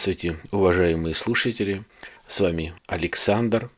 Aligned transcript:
Здравствуйте, 0.00 0.38
уважаемые 0.50 1.14
слушатели. 1.14 1.84
С 2.26 2.40
вами 2.40 2.72
Александр, 2.86 3.68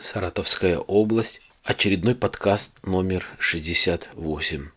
Саратовская 0.00 0.78
область. 0.78 1.42
Очередной 1.64 2.14
подкаст 2.14 2.76
номер 2.84 3.26
68. 3.40 4.68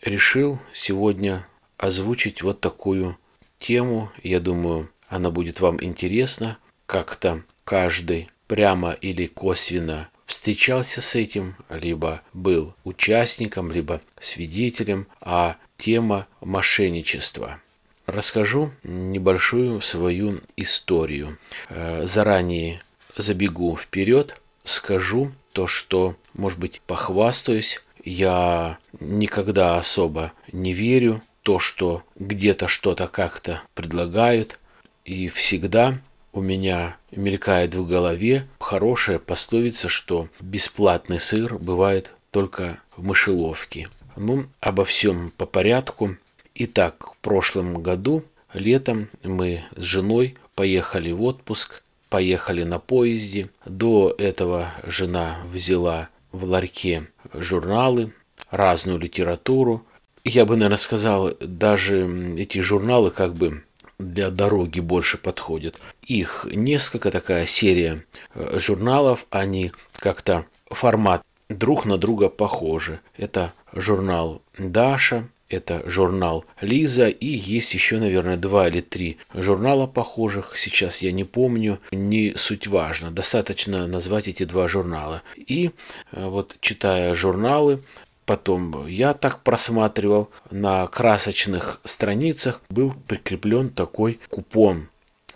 Решил 0.00 0.58
сегодня 0.72 1.46
озвучить 1.76 2.40
вот 2.40 2.62
такую 2.62 3.18
тему. 3.58 4.10
Я 4.22 4.40
думаю, 4.40 4.90
она 5.08 5.30
будет 5.30 5.60
вам 5.60 5.76
интересна. 5.84 6.56
Как-то 6.86 7.42
каждый 7.64 8.30
прямо 8.46 8.92
или 8.92 9.26
косвенно 9.26 10.08
встречался 10.24 11.02
с 11.02 11.14
этим, 11.16 11.54
либо 11.68 12.22
был 12.32 12.74
участником, 12.84 13.70
либо 13.70 14.00
свидетелем, 14.18 15.06
а 15.20 15.58
тема 15.76 16.26
мошенничества. 16.40 17.60
Расскажу 18.06 18.70
небольшую 18.82 19.80
свою 19.80 20.40
историю. 20.56 21.38
Э, 21.68 22.04
заранее 22.04 22.82
забегу 23.16 23.76
вперед, 23.76 24.40
скажу 24.62 25.32
то, 25.52 25.66
что, 25.66 26.16
может 26.34 26.58
быть, 26.58 26.82
похвастаюсь. 26.86 27.80
Я 28.04 28.78
никогда 29.00 29.78
особо 29.78 30.32
не 30.52 30.74
верю 30.74 31.22
то, 31.42 31.58
что 31.58 32.02
где-то 32.16 32.68
что-то 32.68 33.06
как-то 33.06 33.62
предлагают. 33.74 34.58
И 35.04 35.28
всегда 35.28 35.98
у 36.32 36.40
меня 36.40 36.96
мелькает 37.10 37.74
в 37.74 37.86
голове 37.86 38.46
хорошая 38.58 39.18
пословица, 39.18 39.88
что 39.88 40.28
бесплатный 40.40 41.20
сыр 41.20 41.58
бывает 41.58 42.12
только 42.30 42.78
в 42.96 43.04
мышеловке. 43.04 43.88
Ну, 44.16 44.46
обо 44.60 44.84
всем 44.84 45.32
по 45.36 45.46
порядку. 45.46 46.16
Итак, 46.56 47.14
в 47.14 47.16
прошлом 47.16 47.82
году, 47.82 48.22
летом, 48.52 49.08
мы 49.24 49.64
с 49.74 49.82
женой 49.82 50.36
поехали 50.54 51.10
в 51.10 51.20
отпуск, 51.24 51.82
поехали 52.08 52.62
на 52.62 52.78
поезде. 52.78 53.50
До 53.66 54.14
этого 54.18 54.72
жена 54.84 55.38
взяла 55.50 56.10
в 56.30 56.44
ларьке 56.44 57.08
журналы, 57.32 58.12
разную 58.52 59.00
литературу. 59.00 59.84
Я 60.22 60.46
бы, 60.46 60.54
наверное, 60.54 60.78
сказал, 60.78 61.32
даже 61.40 62.06
эти 62.38 62.60
журналы 62.60 63.10
как 63.10 63.34
бы 63.34 63.64
для 63.98 64.30
дороги 64.30 64.78
больше 64.78 65.18
подходят. 65.18 65.80
Их 66.06 66.46
несколько, 66.52 67.10
такая 67.10 67.46
серия 67.46 68.04
э, 68.32 68.60
журналов, 68.60 69.26
они 69.30 69.72
как-то 69.96 70.46
формат 70.70 71.24
друг 71.48 71.84
на 71.84 71.98
друга 71.98 72.28
похожи. 72.28 73.00
Это 73.16 73.52
журнал 73.72 74.40
Даша, 74.56 75.28
это 75.48 75.82
журнал 75.88 76.44
Лиза 76.60 77.08
и 77.08 77.26
есть 77.26 77.74
еще, 77.74 77.98
наверное, 77.98 78.36
два 78.36 78.68
или 78.68 78.80
три 78.80 79.18
журнала 79.34 79.86
похожих. 79.86 80.54
Сейчас 80.56 81.02
я 81.02 81.12
не 81.12 81.24
помню, 81.24 81.80
не 81.92 82.34
суть 82.36 82.66
важно. 82.66 83.10
Достаточно 83.10 83.86
назвать 83.86 84.28
эти 84.28 84.44
два 84.44 84.68
журнала. 84.68 85.22
И 85.36 85.70
э, 86.12 86.26
вот 86.26 86.56
читая 86.60 87.14
журналы, 87.14 87.82
Потом 88.26 88.86
я 88.86 89.12
так 89.12 89.42
просматривал, 89.42 90.30
на 90.50 90.86
красочных 90.86 91.78
страницах 91.84 92.62
был 92.70 92.94
прикреплен 93.06 93.68
такой 93.68 94.18
купон 94.30 94.88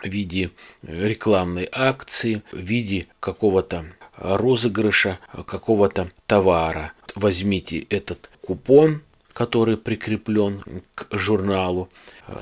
в 0.03 0.09
виде 0.09 0.53
рекламной 0.83 1.69
акции, 1.71 2.43
в 2.51 2.57
виде 2.57 3.07
какого-то 3.21 3.85
розыгрыша, 4.17 5.19
какого-то 5.47 6.11
товара. 6.27 6.93
Возьмите 7.15 7.81
этот 7.91 8.31
купон, 8.41 9.03
который 9.39 9.77
прикреплен 9.77 10.65
к 10.97 11.17
журналу, 11.17 11.89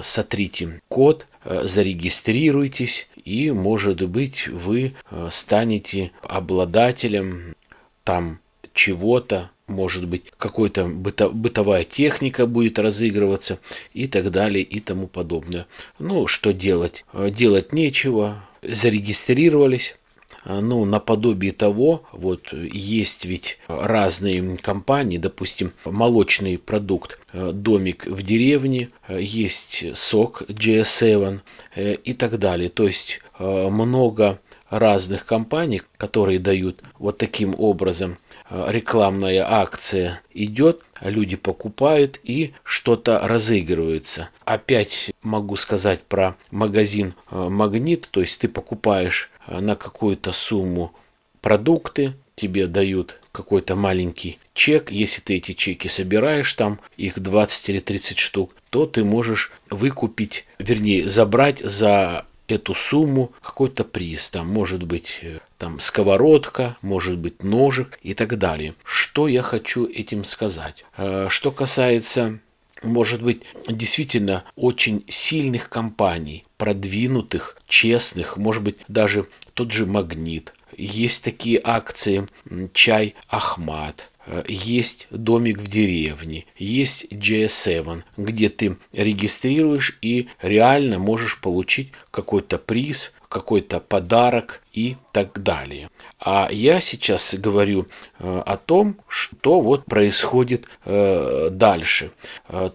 сотрите 0.01 0.81
код, 0.89 1.27
зарегистрируйтесь, 1.45 3.11
и, 3.23 3.51
может 3.51 4.09
быть, 4.09 4.49
вы 4.49 4.95
станете 5.29 6.11
обладателем 6.23 7.55
там 8.03 8.39
чего-то, 8.73 9.51
может 9.67 10.09
быть, 10.09 10.23
какой-то 10.39 10.87
быто, 10.87 11.29
бытовая 11.29 11.85
техника 11.85 12.47
будет 12.47 12.79
разыгрываться 12.79 13.59
и 13.93 14.07
так 14.09 14.31
далее 14.31 14.65
и 14.65 14.81
тому 14.81 15.07
подобное. 15.07 15.67
Ну, 15.99 16.27
что 16.27 16.55
делать? 16.55 17.05
Делать 17.13 17.75
нечего, 17.75 18.43
зарегистрировались, 18.63 19.99
ну, 20.47 20.85
наподобие 20.85 21.53
того, 21.53 22.05
вот 22.13 22.53
есть 22.53 23.25
ведь 23.25 23.59
разные 23.69 24.57
компании, 24.57 25.19
допустим, 25.19 25.73
молочный 25.85 26.59
продукт 26.59 27.19
«Домик 27.33 28.07
в 28.07 28.23
деревне», 28.23 28.91
есть 29.09 29.85
сок 29.97 30.43
GS7 30.43 31.41
и 31.77 32.13
так 32.15 32.39
далее. 32.39 32.69
То 32.69 32.87
есть 32.87 33.21
много 33.39 34.41
разных 34.71 35.27
компаний, 35.27 35.83
которые 35.97 36.39
дают 36.39 36.81
вот 36.99 37.19
таким 37.19 37.55
образом 37.59 38.19
Э, 38.49 38.67
рекламная 38.69 39.45
акция 39.45 40.21
идет, 40.33 40.83
люди 41.01 41.37
покупают 41.37 42.21
и 42.23 42.55
что-то 42.63 43.27
разыгрывается. 43.27 44.31
Опять 44.45 45.11
могу 45.23 45.57
сказать 45.57 46.03
про 46.03 46.37
магазин 46.51 47.15
э, 47.31 47.49
Магнит, 47.49 48.09
то 48.11 48.21
есть 48.21 48.41
ты 48.41 48.49
покупаешь 48.49 49.31
э, 49.36 49.36
на 49.49 49.77
какую-то 49.77 50.33
сумму 50.33 50.95
продукты, 51.41 52.15
тебе 52.35 52.67
дают 52.67 53.19
какой-то 53.33 53.77
маленький 53.77 54.39
чек, 54.55 54.91
если 54.91 55.21
ты 55.21 55.37
эти 55.37 55.53
чеки 55.53 55.89
собираешь, 55.89 56.53
там 56.55 56.81
их 56.97 57.21
20 57.21 57.69
или 57.71 57.81
30 57.81 58.19
штук, 58.19 58.55
то 58.71 58.87
ты 58.87 59.05
можешь 59.05 59.53
выкупить, 59.71 60.47
вернее, 60.59 61.09
забрать 61.09 61.61
за 61.61 62.25
эту 62.49 62.75
сумму 62.75 63.33
какой-то 63.43 63.85
приз. 63.85 64.31
Там 64.31 64.49
может 64.49 64.83
быть 64.85 65.19
э, 65.23 65.39
там 65.59 65.81
сковородка, 65.81 66.77
может 66.81 67.19
быть 67.19 67.43
ножик 67.43 67.99
и 68.03 68.15
так 68.15 68.39
далее. 68.39 68.75
Что 68.85 69.29
я 69.29 69.43
хочу 69.43 69.87
этим 69.87 70.25
сказать? 70.25 70.85
Э, 70.97 71.27
что 71.29 71.51
касается 71.51 72.39
может 72.83 73.23
быть, 73.23 73.43
действительно 73.69 74.45
очень 74.55 75.05
сильных 75.09 75.69
компаний, 75.69 76.45
продвинутых, 76.57 77.57
честных, 77.69 78.37
может 78.37 78.63
быть, 78.63 78.79
даже 78.89 79.29
тот 79.55 79.73
же 79.73 79.87
«Магнит». 79.87 80.53
Есть 80.77 81.25
такие 81.25 81.61
акции 81.63 82.29
«Чай 82.73 83.15
Ахмат», 83.29 84.11
Э, 84.27 84.43
есть 84.49 85.07
домик 85.11 85.59
в 85.59 85.69
деревне, 85.69 86.47
есть 86.59 87.07
GS7, 87.13 88.03
где 88.17 88.49
ты 88.49 88.77
регистрируешь 88.93 89.99
и 90.03 90.29
реально 90.43 90.99
можешь 90.99 91.41
получить 91.41 91.93
какой-то 92.11 92.59
приз, 92.59 93.15
какой-то 93.29 93.81
подарок 93.81 94.63
и 94.73 94.97
так 95.13 95.43
далее. 95.43 95.91
А 96.19 96.49
я 96.51 96.81
сейчас 96.81 97.35
говорю 97.35 97.87
э, 98.19 98.43
о 98.45 98.57
том, 98.57 98.97
что 99.09 99.61
вот 99.61 99.85
происходит 99.87 100.67
э, 100.85 101.49
дальше. 101.51 102.11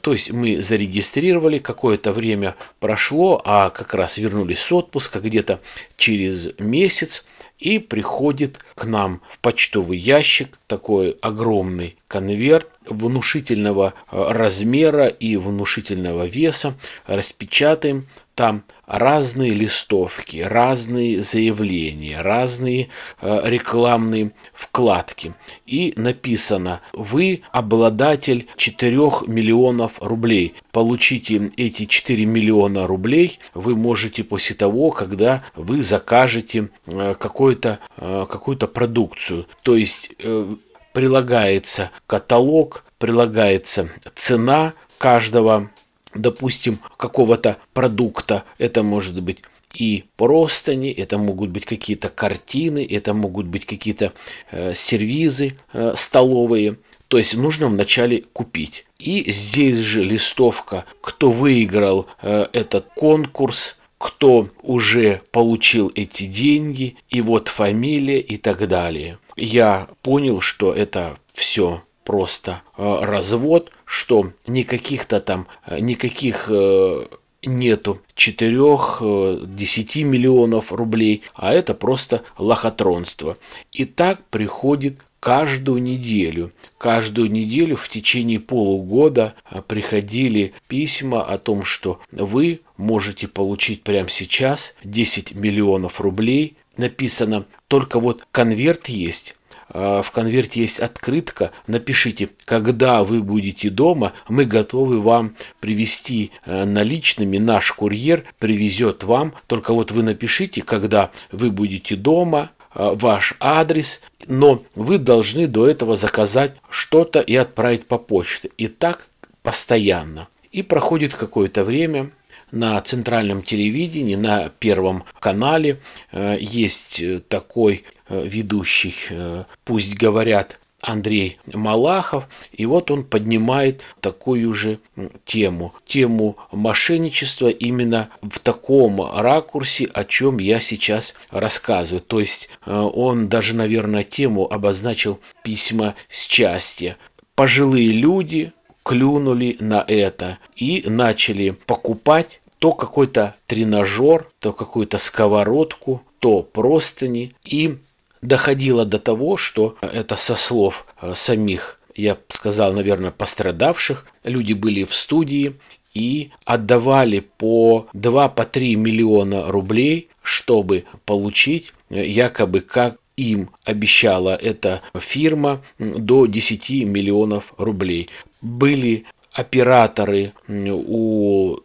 То 0.01 0.13
есть 0.13 0.31
мы 0.31 0.61
зарегистрировали, 0.61 1.59
какое-то 1.59 2.11
время 2.11 2.55
прошло, 2.79 3.41
а 3.45 3.69
как 3.69 3.93
раз 3.93 4.17
вернулись 4.17 4.59
с 4.59 4.71
отпуска 4.71 5.19
где-то 5.19 5.59
через 5.97 6.57
месяц 6.59 7.25
и 7.61 7.77
приходит 7.77 8.59
к 8.75 8.85
нам 8.85 9.21
в 9.29 9.39
почтовый 9.39 9.97
ящик 9.97 10.57
такой 10.67 11.11
огромный 11.21 11.95
конверт 12.07 12.67
внушительного 12.85 13.93
э, 14.11 14.31
размера 14.31 15.07
и 15.07 15.37
внушительного 15.37 16.25
веса. 16.25 16.73
Распечатаем 17.05 18.07
там 18.35 18.63
разные 18.87 19.51
листовки, 19.51 20.37
разные 20.37 21.21
заявления, 21.21 22.21
разные 22.21 22.89
э, 23.21 23.41
рекламные 23.43 24.31
вкладки. 24.53 25.33
И 25.65 25.93
написано, 25.97 26.81
вы 26.93 27.43
обладатель 27.51 28.47
4 28.57 28.97
миллионов 29.27 30.01
рублей. 30.01 30.55
Получите 30.71 31.51
эти 31.57 31.85
4 31.85 32.25
миллиона 32.25 32.87
рублей 32.87 33.39
вы 33.53 33.75
можете 33.75 34.23
после 34.23 34.55
того, 34.55 34.91
когда 34.91 35.43
вы 35.55 35.81
закажете 35.81 36.69
э, 36.85 37.15
какую-то 37.17 37.79
э, 37.97 38.25
какую 38.29 38.57
продукцию. 38.57 39.47
То 39.63 39.75
есть 39.75 40.11
э, 40.19 40.55
прилагается 40.93 41.91
каталог, 42.07 42.85
прилагается 42.97 43.89
цена 44.15 44.73
каждого 44.97 45.71
допустим, 46.13 46.79
какого-то 46.97 47.57
продукта. 47.73 48.43
Это 48.57 48.83
может 48.83 49.21
быть 49.21 49.39
и 49.73 50.03
простыни, 50.17 50.91
это 50.91 51.17
могут 51.17 51.49
быть 51.49 51.65
какие-то 51.65 52.09
картины, 52.09 52.85
это 52.89 53.13
могут 53.13 53.45
быть 53.45 53.65
какие-то 53.65 54.13
э, 54.51 54.73
сервизы 54.73 55.53
э, 55.73 55.93
столовые. 55.95 56.77
То 57.07 57.17
есть 57.17 57.35
нужно 57.35 57.67
вначале 57.67 58.23
купить. 58.33 58.85
И 58.99 59.31
здесь 59.31 59.77
же 59.77 60.03
листовка, 60.03 60.85
кто 61.01 61.31
выиграл 61.31 62.07
э, 62.21 62.47
этот 62.53 62.87
конкурс, 62.95 63.79
кто 63.97 64.49
уже 64.61 65.21
получил 65.31 65.91
эти 65.95 66.25
деньги, 66.25 66.95
и 67.09 67.21
вот 67.21 67.47
фамилия 67.47 68.19
и 68.19 68.37
так 68.37 68.67
далее. 68.67 69.19
Я 69.35 69.87
понял, 70.01 70.41
что 70.41 70.73
это 70.73 71.17
все 71.33 71.83
просто 72.03 72.61
э, 72.77 72.99
развод, 73.01 73.71
что 73.85 74.31
никаких-то 74.47 75.21
там, 75.21 75.47
э, 75.65 75.79
никаких 75.79 76.47
э, 76.49 77.05
нету 77.43 78.01
4-10 78.15 80.03
миллионов 80.03 80.71
рублей, 80.71 81.23
а 81.35 81.53
это 81.53 81.73
просто 81.73 82.23
лохотронство. 82.37 83.37
И 83.71 83.85
так 83.85 84.23
приходит 84.25 84.99
каждую 85.19 85.81
неделю. 85.81 86.51
Каждую 86.77 87.31
неделю 87.31 87.75
в 87.75 87.87
течение 87.89 88.39
полугода 88.39 89.35
приходили 89.67 90.53
письма 90.67 91.23
о 91.23 91.37
том, 91.37 91.63
что 91.63 91.99
вы 92.11 92.61
можете 92.77 93.27
получить 93.27 93.83
прямо 93.83 94.09
сейчас 94.09 94.73
10 94.83 95.35
миллионов 95.35 96.01
рублей. 96.01 96.57
Написано, 96.77 97.45
только 97.67 97.99
вот 97.99 98.25
конверт 98.31 98.87
есть, 98.87 99.35
в 99.73 100.11
конверте 100.11 100.61
есть 100.61 100.79
открытка, 100.79 101.51
напишите, 101.67 102.29
когда 102.45 103.03
вы 103.03 103.21
будете 103.21 103.69
дома, 103.69 104.13
мы 104.27 104.45
готовы 104.45 104.99
вам 104.99 105.35
привезти 105.59 106.31
э, 106.45 106.65
наличными, 106.65 107.37
наш 107.37 107.71
курьер 107.71 108.25
привезет 108.39 109.03
вам, 109.03 109.33
только 109.47 109.73
вот 109.73 109.91
вы 109.91 110.03
напишите, 110.03 110.61
когда 110.61 111.11
вы 111.31 111.51
будете 111.51 111.95
дома, 111.95 112.51
э, 112.75 112.91
ваш 112.95 113.35
адрес, 113.39 114.01
но 114.27 114.63
вы 114.75 114.97
должны 114.97 115.47
до 115.47 115.67
этого 115.67 115.95
заказать 115.95 116.53
что-то 116.69 117.21
и 117.21 117.35
отправить 117.35 117.87
по 117.87 117.97
почте. 117.97 118.49
И 118.57 118.67
так 118.67 119.07
постоянно. 119.41 120.27
И 120.51 120.63
проходит 120.63 121.15
какое-то 121.15 121.63
время, 121.63 122.11
на 122.51 122.81
центральном 122.81 123.43
телевидении, 123.43 124.15
на 124.15 124.49
первом 124.59 125.05
канале 125.21 125.79
э, 126.11 126.37
есть 126.39 127.01
такой 127.29 127.85
Э, 128.11 128.27
ведущих, 128.27 129.09
э, 129.09 129.45
пусть 129.63 129.95
говорят, 129.95 130.59
Андрей 130.81 131.37
Малахов, 131.45 132.27
и 132.51 132.65
вот 132.65 132.91
он 132.91 133.05
поднимает 133.05 133.83
такую 134.01 134.53
же 134.53 134.79
тему, 135.23 135.73
тему 135.85 136.35
мошенничества 136.51 137.47
именно 137.49 138.09
в 138.21 138.39
таком 138.39 139.01
ракурсе, 139.01 139.85
о 139.93 140.03
чем 140.03 140.39
я 140.39 140.59
сейчас 140.59 141.15
рассказываю. 141.29 142.01
То 142.01 142.19
есть 142.19 142.49
э, 142.65 142.75
он 142.75 143.29
даже, 143.29 143.55
наверное, 143.55 144.03
тему 144.03 144.51
обозначил 144.51 145.21
письма 145.41 145.95
счастья. 146.09 146.97
Пожилые 147.35 147.93
люди 147.93 148.51
клюнули 148.83 149.55
на 149.61 149.85
это 149.87 150.37
и 150.57 150.83
начали 150.85 151.51
покупать 151.51 152.41
то 152.59 152.73
какой-то 152.73 153.35
тренажер, 153.45 154.27
то 154.39 154.51
какую-то 154.51 154.97
сковородку, 154.97 156.03
то 156.19 156.43
простыни 156.43 157.31
и 157.45 157.77
доходило 158.21 158.85
до 158.85 158.99
того, 158.99 159.37
что 159.37 159.75
это 159.81 160.15
со 160.15 160.35
слов 160.35 160.85
э, 161.01 161.13
самих, 161.15 161.79
я 161.95 162.17
сказал, 162.29 162.73
наверное, 162.73 163.11
пострадавших, 163.11 164.05
люди 164.23 164.53
были 164.53 164.83
в 164.83 164.95
студии 164.95 165.55
и 165.93 166.31
отдавали 166.45 167.19
по 167.19 167.87
2 167.93 168.29
по 168.29 168.45
3 168.45 168.75
миллиона 168.75 169.51
рублей, 169.51 170.09
чтобы 170.21 170.85
получить 171.05 171.73
э, 171.89 172.05
якобы 172.05 172.61
как 172.61 172.97
им 173.17 173.49
обещала 173.65 174.35
эта 174.35 174.81
фирма 174.97 175.61
до 175.77 176.25
10 176.25 176.85
миллионов 176.85 177.53
рублей. 177.57 178.09
Были 178.41 179.05
операторы 179.33 180.33
у 180.47 181.57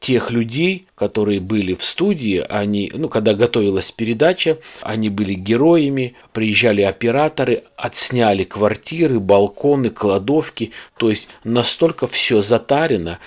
тех 0.00 0.30
людей, 0.30 0.86
которые 0.94 1.40
были 1.40 1.74
в 1.74 1.84
студии, 1.84 2.44
они, 2.48 2.90
ну, 2.94 3.08
когда 3.08 3.34
готовилась 3.34 3.92
передача, 3.92 4.58
они 4.82 5.08
были 5.08 5.34
героями, 5.34 6.14
приезжали 6.32 6.82
операторы, 6.82 7.62
отсняли 7.76 8.44
квартиры, 8.44 9.20
балконы, 9.20 9.90
кладовки, 9.90 10.72
то 10.96 11.08
есть 11.08 11.28
настолько 11.44 12.06
все 12.08 12.40
затарено, 12.40 13.18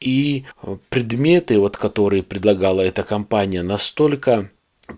и 0.00 0.44
предметы, 0.88 1.58
вот, 1.58 1.76
которые 1.76 2.22
предлагала 2.22 2.80
эта 2.80 3.02
компания, 3.02 3.62
настолько 3.62 4.50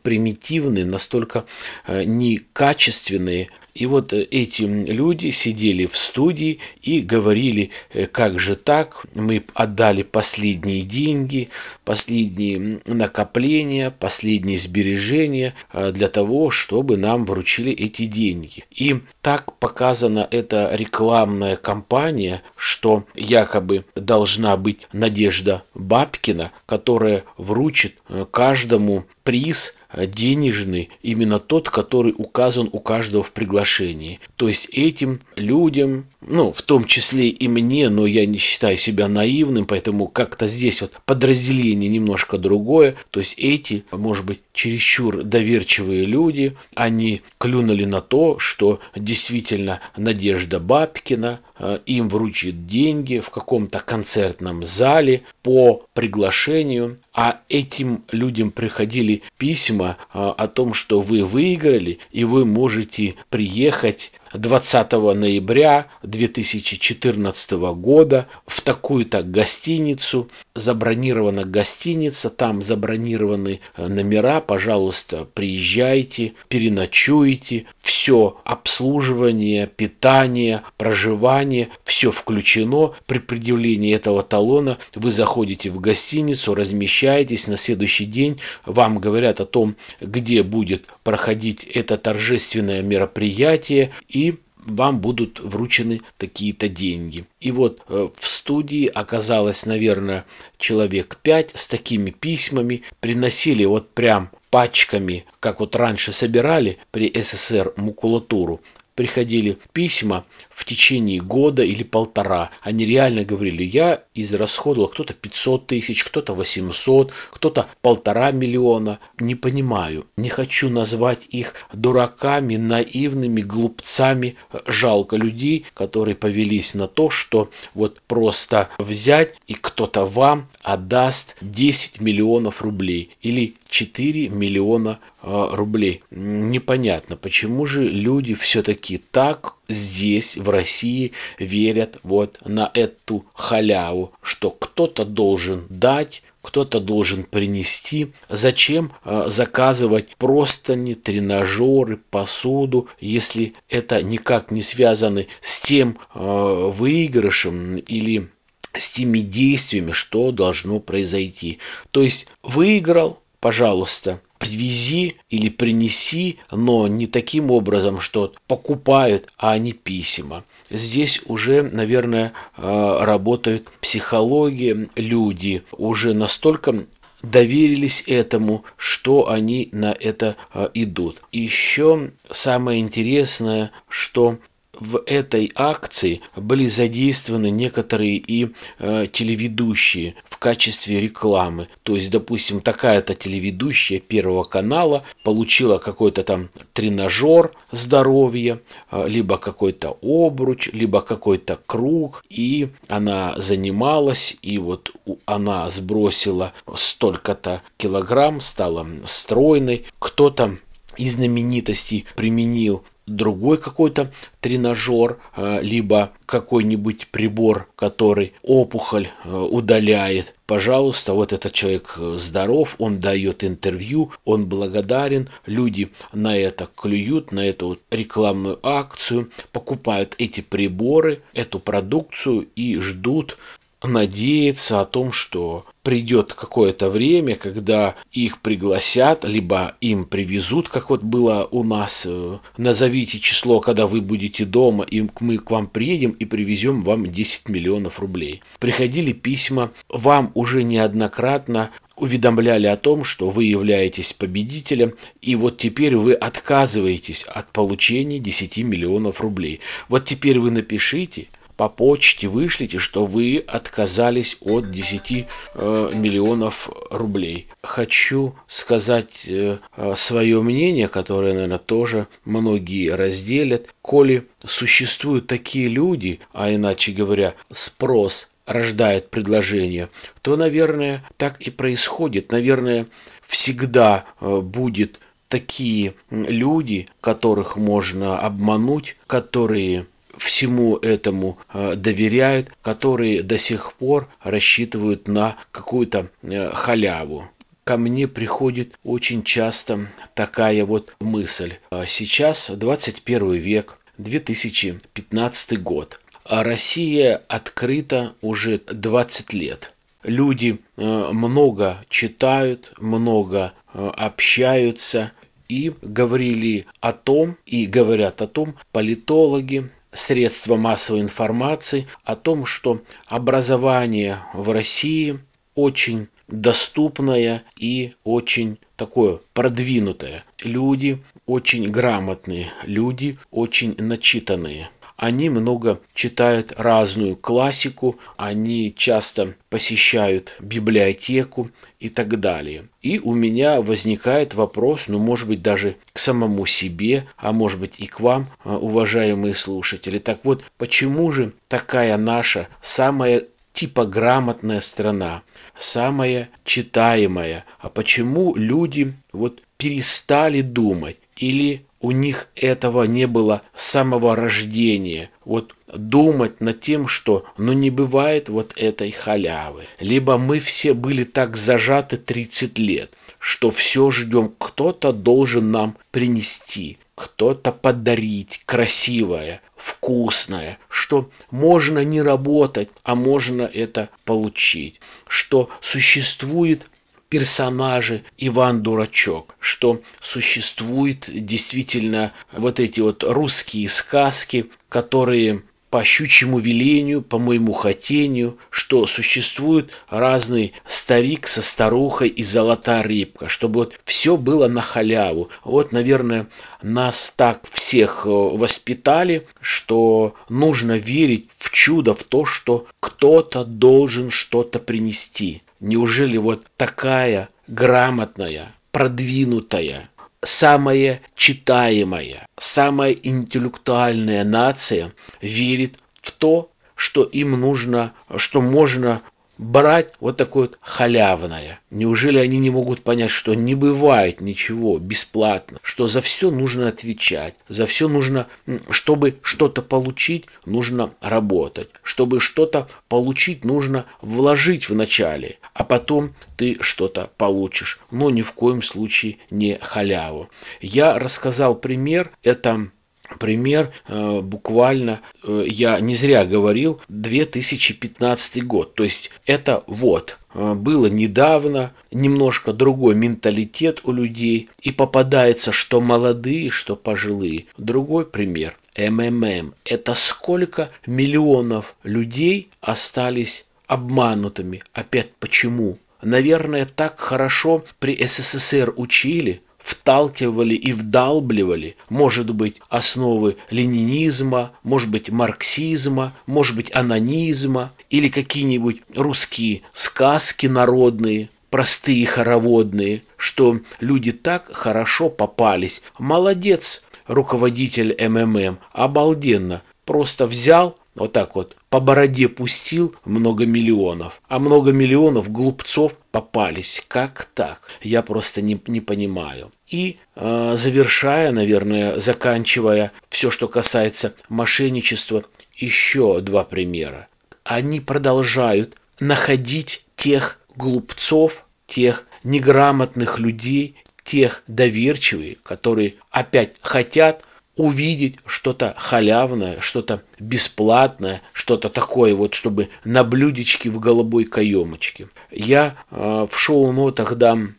примитивные, 0.02 0.84
настолько 0.84 1.44
э, 1.86 2.04
некачественные, 2.04 3.48
и 3.78 3.86
вот 3.86 4.12
э, 4.12 4.22
эти 4.22 4.62
люди 4.62 5.30
сидели 5.30 5.86
в 5.86 5.96
студии 5.96 6.58
и 6.82 7.00
говорили, 7.00 7.70
э, 7.92 8.06
как 8.06 8.40
же 8.40 8.56
так, 8.56 9.06
мы 9.14 9.44
отдали 9.54 10.02
последние 10.02 10.82
деньги, 10.82 11.48
последние 11.84 12.80
накопления, 12.86 13.92
последние 13.92 14.58
сбережения 14.58 15.54
э, 15.72 15.92
для 15.92 16.08
того, 16.08 16.50
чтобы 16.50 16.96
нам 16.96 17.24
вручили 17.24 17.70
эти 17.70 18.06
деньги. 18.06 18.64
И 18.74 19.00
так 19.22 19.56
показана 19.58 20.26
эта 20.28 20.70
рекламная 20.74 21.54
кампания, 21.54 22.42
что 22.56 23.04
якобы 23.14 23.84
должна 23.94 24.56
быть 24.56 24.88
Надежда 24.92 25.62
Бабкина, 25.74 26.50
которая 26.66 27.22
вручит 27.36 27.94
каждому 28.32 29.06
приз 29.22 29.77
денежный, 29.96 30.90
именно 31.02 31.38
тот, 31.38 31.70
который 31.70 32.14
указан 32.16 32.68
у 32.72 32.78
каждого 32.78 33.22
в 33.22 33.32
приглашении. 33.32 34.20
То 34.36 34.48
есть 34.48 34.68
этим 34.72 35.20
людям, 35.36 36.06
ну, 36.20 36.52
в 36.52 36.62
том 36.62 36.84
числе 36.84 37.28
и 37.28 37.48
мне, 37.48 37.88
но 37.88 38.06
я 38.06 38.26
не 38.26 38.38
считаю 38.38 38.76
себя 38.76 39.08
наивным, 39.08 39.64
поэтому 39.64 40.08
как-то 40.08 40.46
здесь 40.46 40.82
вот 40.82 40.92
подразделение 41.06 41.88
немножко 41.88 42.38
другое. 42.38 42.96
То 43.10 43.20
есть 43.20 43.38
эти, 43.38 43.84
может 43.90 44.24
быть, 44.24 44.40
чересчур 44.58 45.22
доверчивые 45.22 46.04
люди, 46.04 46.56
они 46.74 47.22
клюнули 47.38 47.84
на 47.84 48.00
то, 48.00 48.40
что 48.40 48.80
действительно 48.96 49.80
Надежда 49.96 50.58
Бабкина 50.58 51.38
э, 51.60 51.78
им 51.86 52.08
вручит 52.08 52.66
деньги 52.66 53.20
в 53.20 53.30
каком-то 53.30 53.78
концертном 53.78 54.64
зале 54.64 55.22
по 55.44 55.86
приглашению, 55.94 56.98
а 57.14 57.40
этим 57.48 58.02
людям 58.10 58.50
приходили 58.50 59.22
письма 59.38 59.96
а, 60.12 60.32
о 60.32 60.48
том, 60.48 60.74
что 60.74 61.00
вы 61.00 61.24
выиграли 61.24 62.00
и 62.10 62.24
вы 62.24 62.44
можете 62.44 63.14
приехать 63.30 64.10
20 64.34 64.92
ноября 64.92 65.86
2014 66.02 67.52
года 67.52 68.26
в 68.46 68.60
такую-то 68.60 69.22
гостиницу. 69.22 70.28
Забронирована 70.54 71.44
гостиница, 71.44 72.30
там 72.30 72.62
забронированы 72.62 73.60
э, 73.76 73.86
номера, 73.86 74.40
пожалуйста, 74.40 75.26
приезжайте, 75.32 76.32
переночуйте. 76.48 77.64
Все 77.78 78.38
обслуживание, 78.44 79.66
питание, 79.66 80.62
проживание, 80.76 81.68
все 81.84 82.10
включено. 82.10 82.92
При 83.06 83.18
предъявлении 83.18 83.94
этого 83.94 84.22
талона 84.22 84.78
вы 84.94 85.10
заходите 85.10 85.70
в 85.70 85.80
гостиницу, 85.80 86.54
размещаетесь, 86.54 87.48
на 87.48 87.56
следующий 87.56 88.04
день 88.04 88.40
вам 88.66 88.98
говорят 88.98 89.40
о 89.40 89.46
том, 89.46 89.76
где 90.00 90.42
будет 90.42 90.84
проходить 91.02 91.64
это 91.64 91.96
торжественное 91.96 92.82
мероприятие 92.82 93.92
и 94.08 94.27
вам 94.64 95.00
будут 95.00 95.40
вручены 95.40 96.00
такие-то 96.16 96.68
деньги. 96.68 97.24
И 97.40 97.50
вот 97.52 97.80
э, 97.88 98.08
в 98.14 98.26
студии 98.26 98.86
оказалось, 98.86 99.66
наверное, 99.66 100.24
человек 100.58 101.18
пять 101.22 101.50
с 101.54 101.68
такими 101.68 102.10
письмами. 102.10 102.82
Приносили 103.00 103.64
вот 103.64 103.90
прям 103.90 104.30
пачками, 104.50 105.24
как 105.40 105.60
вот 105.60 105.76
раньше 105.76 106.12
собирали 106.12 106.78
при 106.90 107.12
СССР 107.14 107.72
макулатуру, 107.76 108.60
приходили 108.98 109.58
письма 109.72 110.24
в 110.50 110.64
течение 110.64 111.20
года 111.20 111.62
или 111.62 111.84
полтора. 111.84 112.50
Они 112.62 112.84
реально 112.84 113.22
говорили, 113.22 113.62
я 113.62 114.02
израсходовал 114.12 114.88
кто-то 114.88 115.14
500 115.14 115.68
тысяч, 115.68 116.02
кто-то 116.02 116.34
800, 116.34 117.12
кто-то 117.30 117.68
полтора 117.80 118.32
миллиона. 118.32 118.98
Не 119.20 119.36
понимаю, 119.36 120.04
не 120.16 120.28
хочу 120.28 120.68
назвать 120.68 121.28
их 121.28 121.54
дураками, 121.72 122.56
наивными, 122.56 123.40
глупцами. 123.40 124.34
Жалко 124.66 125.14
людей, 125.14 125.64
которые 125.74 126.16
повелись 126.16 126.74
на 126.74 126.88
то, 126.88 127.08
что 127.08 127.50
вот 127.74 128.00
просто 128.08 128.68
взять 128.78 129.36
и 129.46 129.54
кто-то 129.54 130.06
вам 130.06 130.48
отдаст 130.64 131.36
10 131.40 132.00
миллионов 132.00 132.62
рублей 132.62 133.10
или 133.22 133.54
4 133.68 134.28
миллиона 134.28 134.98
э, 135.22 135.48
рублей. 135.52 136.02
Непонятно, 136.10 137.16
почему 137.16 137.66
же 137.66 137.84
люди 137.84 138.34
все-таки 138.34 138.98
так 138.98 139.54
здесь, 139.68 140.36
в 140.36 140.48
России, 140.48 141.12
верят 141.38 141.98
вот 142.02 142.38
на 142.44 142.70
эту 142.74 143.26
халяву, 143.34 144.12
что 144.22 144.50
кто-то 144.50 145.04
должен 145.04 145.66
дать, 145.68 146.22
кто-то 146.42 146.80
должен 146.80 147.24
принести. 147.24 148.12
Зачем 148.30 148.92
э, 149.04 149.24
заказывать 149.26 150.16
простыни, 150.16 150.94
тренажеры, 150.94 151.98
посуду, 152.10 152.88
если 153.00 153.54
это 153.68 154.02
никак 154.02 154.50
не 154.50 154.62
связано 154.62 155.26
с 155.42 155.60
тем 155.60 155.98
э, 156.14 156.70
выигрышем 156.74 157.76
или 157.76 158.30
с 158.72 158.90
теми 158.90 159.18
действиями, 159.18 159.92
что 159.92 160.30
должно 160.30 160.80
произойти. 160.80 161.58
То 161.90 162.02
есть 162.02 162.28
выиграл, 162.42 163.20
пожалуйста, 163.40 164.20
привези 164.38 165.16
или 165.30 165.48
принеси, 165.48 166.38
но 166.50 166.86
не 166.86 167.06
таким 167.06 167.50
образом, 167.50 168.00
что 168.00 168.32
покупают, 168.46 169.28
а 169.36 169.58
не 169.58 169.72
письма. 169.72 170.44
здесь 170.70 171.22
уже, 171.26 171.62
наверное, 171.62 172.32
работает 172.56 173.72
психология, 173.80 174.88
люди 174.94 175.62
уже 175.72 176.14
настолько 176.14 176.86
доверились 177.22 178.04
этому, 178.06 178.64
что 178.76 179.28
они 179.28 179.68
на 179.72 179.92
это 179.92 180.36
идут. 180.74 181.20
Еще 181.32 182.12
самое 182.30 182.80
интересное, 182.80 183.72
что 183.88 184.38
в 184.80 185.02
этой 185.06 185.50
акции 185.54 186.20
были 186.36 186.66
задействованы 186.66 187.50
некоторые 187.50 188.16
и 188.16 188.50
э, 188.78 189.06
телеведущие 189.10 190.14
в 190.28 190.38
качестве 190.38 191.00
рекламы. 191.00 191.68
То 191.82 191.96
есть, 191.96 192.10
допустим, 192.10 192.60
такая-то 192.60 193.14
телеведущая 193.14 194.00
Первого 194.00 194.44
канала 194.44 195.04
получила 195.24 195.78
какой-то 195.78 196.22
там 196.22 196.50
тренажер 196.72 197.52
здоровья, 197.72 198.60
э, 198.90 199.08
либо 199.08 199.38
какой-то 199.38 199.98
обруч, 200.02 200.70
либо 200.72 201.00
какой-то 201.00 201.58
круг, 201.66 202.24
и 202.28 202.68
она 202.88 203.34
занималась, 203.36 204.36
и 204.42 204.58
вот 204.58 204.92
она 205.24 205.68
сбросила 205.70 206.52
столько-то 206.76 207.62
килограмм, 207.76 208.40
стала 208.40 208.86
стройной. 209.04 209.86
Кто-то 209.98 210.58
из 210.96 211.14
знаменитостей 211.14 212.04
применил 212.16 212.84
другой 213.08 213.58
какой-то 213.58 214.12
тренажер, 214.40 215.18
э, 215.36 215.60
либо 215.62 216.12
какой-нибудь 216.26 217.08
прибор, 217.08 217.68
который 217.74 218.32
опухоль 218.42 219.08
э, 219.24 219.30
удаляет. 219.30 220.34
Пожалуйста, 220.46 221.14
вот 221.14 221.32
этот 221.32 221.52
человек 221.52 221.94
э, 221.96 222.14
здоров, 222.16 222.76
он 222.78 223.00
дает 223.00 223.44
интервью, 223.44 224.12
он 224.24 224.46
благодарен, 224.46 225.28
люди 225.46 225.90
на 226.12 226.36
это 226.36 226.68
клюют, 226.74 227.32
на 227.32 227.46
эту 227.46 227.78
рекламную 227.90 228.58
акцию, 228.62 229.30
покупают 229.52 230.14
эти 230.18 230.40
приборы, 230.40 231.22
эту 231.34 231.58
продукцию 231.58 232.48
и 232.54 232.78
ждут 232.80 233.38
надеяться 233.82 234.80
о 234.80 234.86
том, 234.86 235.12
что 235.12 235.64
придет 235.88 236.34
какое-то 236.34 236.90
время, 236.90 237.34
когда 237.34 237.94
их 238.12 238.42
пригласят, 238.42 239.24
либо 239.24 239.74
им 239.80 240.04
привезут, 240.04 240.68
как 240.68 240.90
вот 240.90 241.02
было 241.02 241.48
у 241.50 241.64
нас, 241.64 242.06
э, 242.06 242.38
назовите 242.58 243.18
число, 243.18 243.58
когда 243.60 243.86
вы 243.86 244.02
будете 244.02 244.44
дома, 244.44 244.84
и 244.84 245.06
мы 245.20 245.38
к 245.38 245.50
вам 245.50 245.66
приедем 245.66 246.10
и 246.10 246.26
привезем 246.26 246.82
вам 246.82 247.10
10 247.10 247.48
миллионов 247.48 248.00
рублей. 248.00 248.42
Приходили 248.58 249.12
письма, 249.12 249.70
вам 249.88 250.30
уже 250.34 250.62
неоднократно 250.62 251.70
уведомляли 251.96 252.66
о 252.66 252.76
том, 252.76 253.02
что 253.02 253.30
вы 253.30 253.44
являетесь 253.44 254.12
победителем, 254.12 254.92
и 255.22 255.36
вот 255.36 255.56
теперь 255.56 255.96
вы 255.96 256.12
отказываетесь 256.12 257.24
от 257.24 257.50
получения 257.50 258.18
10 258.18 258.58
миллионов 258.58 259.22
рублей. 259.22 259.60
Вот 259.88 260.04
теперь 260.04 260.38
вы 260.38 260.50
напишите, 260.50 261.28
по 261.58 261.68
почте 261.68 262.28
вышлите, 262.28 262.78
что 262.78 263.04
вы 263.04 263.44
отказались 263.44 264.38
от 264.40 264.70
10 264.70 265.26
э, 265.54 265.90
миллионов 265.92 266.70
рублей. 266.88 267.48
Хочу 267.64 268.36
сказать 268.46 269.26
э, 269.26 269.58
свое 269.96 270.40
мнение, 270.40 270.86
которое, 270.86 271.34
наверное, 271.34 271.58
тоже 271.58 272.06
многие 272.24 272.94
разделят. 272.94 273.74
Коли 273.82 274.28
существуют 274.44 275.26
такие 275.26 275.66
люди, 275.66 276.20
а 276.32 276.54
иначе 276.54 276.92
говоря, 276.92 277.34
спрос 277.50 278.30
рождает 278.46 279.10
предложение, 279.10 279.88
то, 280.22 280.36
наверное, 280.36 281.04
так 281.16 281.40
и 281.40 281.50
происходит. 281.50 282.30
Наверное, 282.30 282.86
всегда 283.26 284.04
э, 284.20 284.38
будет 284.38 285.00
такие 285.26 285.94
люди, 286.10 286.86
которых 287.00 287.56
можно 287.56 288.20
обмануть, 288.20 288.96
которые 289.08 289.86
всему 290.18 290.76
этому 290.76 291.38
э, 291.52 291.74
доверяют, 291.76 292.50
которые 292.62 293.22
до 293.22 293.38
сих 293.38 293.72
пор 293.74 294.08
рассчитывают 294.22 295.08
на 295.08 295.36
какую-то 295.50 296.10
э, 296.22 296.50
халяву. 296.50 297.28
Ко 297.64 297.76
мне 297.76 298.08
приходит 298.08 298.78
очень 298.82 299.22
часто 299.22 299.88
такая 300.14 300.64
вот 300.64 300.94
мысль. 301.00 301.54
А 301.70 301.86
сейчас 301.86 302.50
21 302.50 303.32
век, 303.32 303.78
2015 303.98 305.62
год. 305.62 306.00
А 306.24 306.42
Россия 306.42 307.22
открыта 307.28 308.14
уже 308.20 308.58
20 308.58 309.32
лет. 309.32 309.72
Люди 310.02 310.60
э, 310.76 311.10
много 311.12 311.84
читают, 311.88 312.72
много 312.78 313.52
общаются 313.72 315.12
и 315.48 315.72
говорили 315.82 316.66
о 316.80 316.92
том, 316.92 317.36
и 317.46 317.66
говорят 317.66 318.22
о 318.22 318.26
том 318.26 318.54
политологи, 318.72 319.70
средства 319.92 320.56
массовой 320.56 321.00
информации 321.00 321.86
о 322.04 322.16
том, 322.16 322.46
что 322.46 322.80
образование 323.06 324.18
в 324.34 324.50
России 324.50 325.18
очень 325.54 326.08
доступное 326.28 327.42
и 327.56 327.94
очень 328.04 328.58
такое 328.76 329.20
продвинутое. 329.32 330.24
Люди 330.42 331.02
очень 331.26 331.70
грамотные, 331.70 332.52
люди 332.64 333.18
очень 333.30 333.74
начитанные. 333.78 334.70
Они 334.98 335.30
много 335.30 335.80
читают 335.94 336.52
разную 336.56 337.14
классику, 337.14 338.00
они 338.16 338.74
часто 338.76 339.34
посещают 339.48 340.34
библиотеку 340.40 341.48
и 341.78 341.88
так 341.88 342.18
далее. 342.18 342.64
И 342.82 342.98
у 342.98 343.14
меня 343.14 343.60
возникает 343.60 344.34
вопрос, 344.34 344.88
ну, 344.88 344.98
может 344.98 345.28
быть, 345.28 345.40
даже 345.40 345.76
к 345.92 346.00
самому 346.00 346.46
себе, 346.46 347.06
а 347.16 347.30
может 347.32 347.60
быть 347.60 347.78
и 347.78 347.86
к 347.86 348.00
вам, 348.00 348.26
э, 348.44 348.50
уважаемые 348.50 349.36
слушатели. 349.36 349.98
Так 350.00 350.18
вот, 350.24 350.42
почему 350.58 351.12
же 351.12 351.32
такая 351.46 351.96
наша 351.96 352.48
самая 352.60 353.22
типа 353.52 353.86
грамотная 353.86 354.60
страна, 354.60 355.22
самая 355.56 356.28
читаемая, 356.44 357.44
а 357.60 357.68
почему 357.68 358.34
люди 358.34 358.92
вот 359.12 359.42
перестали 359.58 360.40
думать 360.40 360.98
или 361.16 361.64
у 361.80 361.92
них 361.92 362.28
этого 362.34 362.84
не 362.84 363.06
было 363.06 363.42
с 363.54 363.64
самого 363.64 364.16
рождения. 364.16 365.10
Вот 365.24 365.54
думать 365.74 366.40
над 366.40 366.60
тем, 366.60 366.88
что 366.88 367.24
ну 367.36 367.52
не 367.52 367.70
бывает 367.70 368.28
вот 368.28 368.52
этой 368.56 368.90
халявы. 368.90 369.64
Либо 369.80 370.18
мы 370.18 370.38
все 370.38 370.74
были 370.74 371.04
так 371.04 371.36
зажаты 371.36 371.96
30 371.96 372.58
лет, 372.58 372.92
что 373.18 373.50
все 373.50 373.90
ждем, 373.90 374.32
кто-то 374.38 374.92
должен 374.92 375.50
нам 375.50 375.76
принести, 375.90 376.78
кто-то 376.94 377.52
подарить 377.52 378.42
красивое, 378.44 379.40
вкусное, 379.56 380.58
что 380.68 381.10
можно 381.30 381.84
не 381.84 382.02
работать, 382.02 382.70
а 382.82 382.94
можно 382.94 383.42
это 383.42 383.88
получить, 384.04 384.80
что 385.06 385.50
существует 385.60 386.68
персонажи 387.08 388.04
Иван 388.18 388.62
Дурачок, 388.62 389.36
что 389.40 389.80
существуют 390.00 391.08
действительно 391.08 392.12
вот 392.32 392.60
эти 392.60 392.80
вот 392.80 393.02
русские 393.02 393.68
сказки, 393.68 394.50
которые 394.68 395.42
по 395.70 395.84
щучьему 395.84 396.38
велению, 396.38 397.02
по 397.02 397.18
моему 397.18 397.52
хотению, 397.52 398.38
что 398.50 398.86
существует 398.86 399.70
разный 399.88 400.54
старик 400.66 401.26
со 401.26 401.42
старухой 401.42 402.08
и 402.08 402.22
золотая 402.22 402.82
рыбка, 402.82 403.28
чтобы 403.28 403.60
вот 403.60 403.80
все 403.84 404.16
было 404.16 404.48
на 404.48 404.62
халяву. 404.62 405.28
Вот, 405.44 405.72
наверное, 405.72 406.26
нас 406.62 407.12
так 407.14 407.42
всех 407.50 408.02
э, 408.06 408.08
воспитали, 408.08 409.26
что 409.40 410.14
нужно 410.28 410.78
верить 410.78 411.28
в 411.30 411.50
чудо, 411.50 411.94
в 411.94 412.04
то, 412.04 412.24
что 412.24 412.66
кто-то 412.80 413.44
должен 413.44 414.10
что-то 414.10 414.58
принести. 414.58 415.42
Неужели 415.60 416.16
вот 416.16 416.46
такая 416.56 417.28
грамотная, 417.46 418.52
продвинутая, 418.70 419.90
самая 420.22 421.00
читаемая, 421.14 422.26
самая 422.38 422.92
интеллектуальная 422.92 424.24
нация 424.24 424.92
верит 425.20 425.78
в 426.00 426.12
то, 426.12 426.50
что 426.74 427.02
им 427.04 427.38
нужно, 427.40 427.92
что 428.16 428.40
можно 428.40 429.02
брать 429.38 429.94
вот 430.00 430.16
такое 430.16 430.48
вот 430.48 430.58
халявное. 430.60 431.60
Неужели 431.70 432.18
они 432.18 432.38
не 432.38 432.50
могут 432.50 432.82
понять, 432.82 433.10
что 433.10 433.34
не 433.34 433.54
бывает 433.54 434.20
ничего 434.20 434.78
бесплатно, 434.78 435.58
что 435.62 435.86
за 435.86 436.02
все 436.02 436.30
нужно 436.30 436.68
отвечать, 436.68 437.34
за 437.48 437.66
все 437.66 437.88
нужно, 437.88 438.26
чтобы 438.70 439.18
что-то 439.22 439.62
получить, 439.62 440.26
нужно 440.44 440.90
работать, 441.00 441.68
чтобы 441.82 442.20
что-то 442.20 442.68
получить, 442.88 443.44
нужно 443.44 443.86
вложить 444.02 444.68
вначале, 444.68 445.38
а 445.54 445.64
потом 445.64 446.14
ты 446.36 446.56
что-то 446.60 447.10
получишь, 447.16 447.80
но 447.90 448.10
ни 448.10 448.22
в 448.22 448.32
коем 448.32 448.62
случае 448.62 449.18
не 449.30 449.58
халяву. 449.60 450.28
Я 450.60 450.98
рассказал 450.98 451.54
пример, 451.54 452.10
это 452.22 452.70
пример 453.18 453.72
э, 453.86 454.20
буквально, 454.20 455.00
э, 455.22 455.44
я 455.46 455.80
не 455.80 455.94
зря 455.94 456.24
говорил, 456.24 456.80
2015 456.88 458.44
год. 458.44 458.74
То 458.74 458.84
есть 458.84 459.10
это 459.26 459.64
вот, 459.66 460.18
э, 460.34 460.54
было 460.54 460.86
недавно, 460.86 461.72
немножко 461.90 462.52
другой 462.52 462.94
менталитет 462.94 463.80
у 463.84 463.92
людей, 463.92 464.50
и 464.60 464.72
попадается 464.72 465.52
что 465.52 465.80
молодые, 465.80 466.50
что 466.50 466.76
пожилые. 466.76 467.46
Другой 467.56 468.04
пример. 468.06 468.56
МММ. 468.76 469.54
Это 469.64 469.94
сколько 469.94 470.70
миллионов 470.86 471.74
людей 471.82 472.48
остались 472.60 473.46
обманутыми. 473.66 474.62
Опять 474.72 475.10
почему? 475.18 475.78
Наверное, 476.00 476.64
так 476.64 477.00
хорошо 477.00 477.64
при 477.80 477.96
СССР 478.04 478.72
учили, 478.76 479.42
вталкивали 479.68 480.54
и 480.54 480.72
вдалбливали, 480.72 481.76
может 481.90 482.34
быть, 482.34 482.60
основы 482.70 483.36
ленинизма, 483.50 484.52
может 484.62 484.88
быть, 484.88 485.10
марксизма, 485.10 486.14
может 486.26 486.56
быть, 486.56 486.74
анонизма 486.74 487.72
или 487.90 488.08
какие-нибудь 488.08 488.80
русские 488.94 489.62
сказки 489.72 490.46
народные, 490.46 491.28
простые 491.50 492.06
хороводные, 492.06 493.02
что 493.18 493.60
люди 493.80 494.12
так 494.12 494.50
хорошо 494.50 495.10
попались. 495.10 495.82
Молодец, 495.98 496.82
руководитель 497.06 497.94
МММ, 498.00 498.58
обалденно. 498.72 499.62
Просто 499.84 500.26
взял, 500.26 500.78
вот 500.98 501.12
так 501.12 501.34
вот, 501.34 501.56
по 501.70 501.80
бороде 501.80 502.28
пустил 502.28 502.94
много 503.04 503.46
миллионов, 503.46 504.20
а 504.28 504.38
много 504.38 504.72
миллионов 504.72 505.30
глупцов 505.30 505.96
попались. 506.10 506.82
Как 506.88 507.28
так? 507.34 507.62
Я 507.82 508.02
просто 508.02 508.42
не, 508.42 508.60
не 508.66 508.80
понимаю. 508.80 509.52
И 509.68 509.98
э, 510.16 510.52
завершая, 510.54 511.32
наверное, 511.32 511.98
заканчивая 511.98 512.92
все, 513.08 513.30
что 513.30 513.48
касается 513.48 514.14
мошенничества, 514.28 515.24
еще 515.54 516.20
два 516.20 516.44
примера. 516.44 517.08
Они 517.44 517.80
продолжают 517.80 518.76
находить 519.00 519.84
тех 519.96 520.40
глупцов, 520.56 521.46
тех 521.66 522.04
неграмотных 522.24 523.18
людей, 523.18 523.76
тех 524.04 524.42
доверчивых, 524.46 525.42
которые 525.42 525.94
опять 526.10 526.54
хотят 526.62 527.24
увидеть 527.58 528.16
что-то 528.24 528.74
халявное, 528.78 529.60
что-то 529.60 530.02
бесплатное, 530.18 531.20
что-то 531.32 531.68
такое 531.68 532.14
вот, 532.14 532.34
чтобы 532.34 532.70
на 532.84 533.04
блюдечке 533.04 533.68
в 533.68 533.80
голубой 533.80 534.24
каемочке. 534.24 535.08
Я 535.30 535.76
э, 535.90 536.26
в 536.30 536.38
шоу-нотах 536.38 537.16
дам 537.16 537.56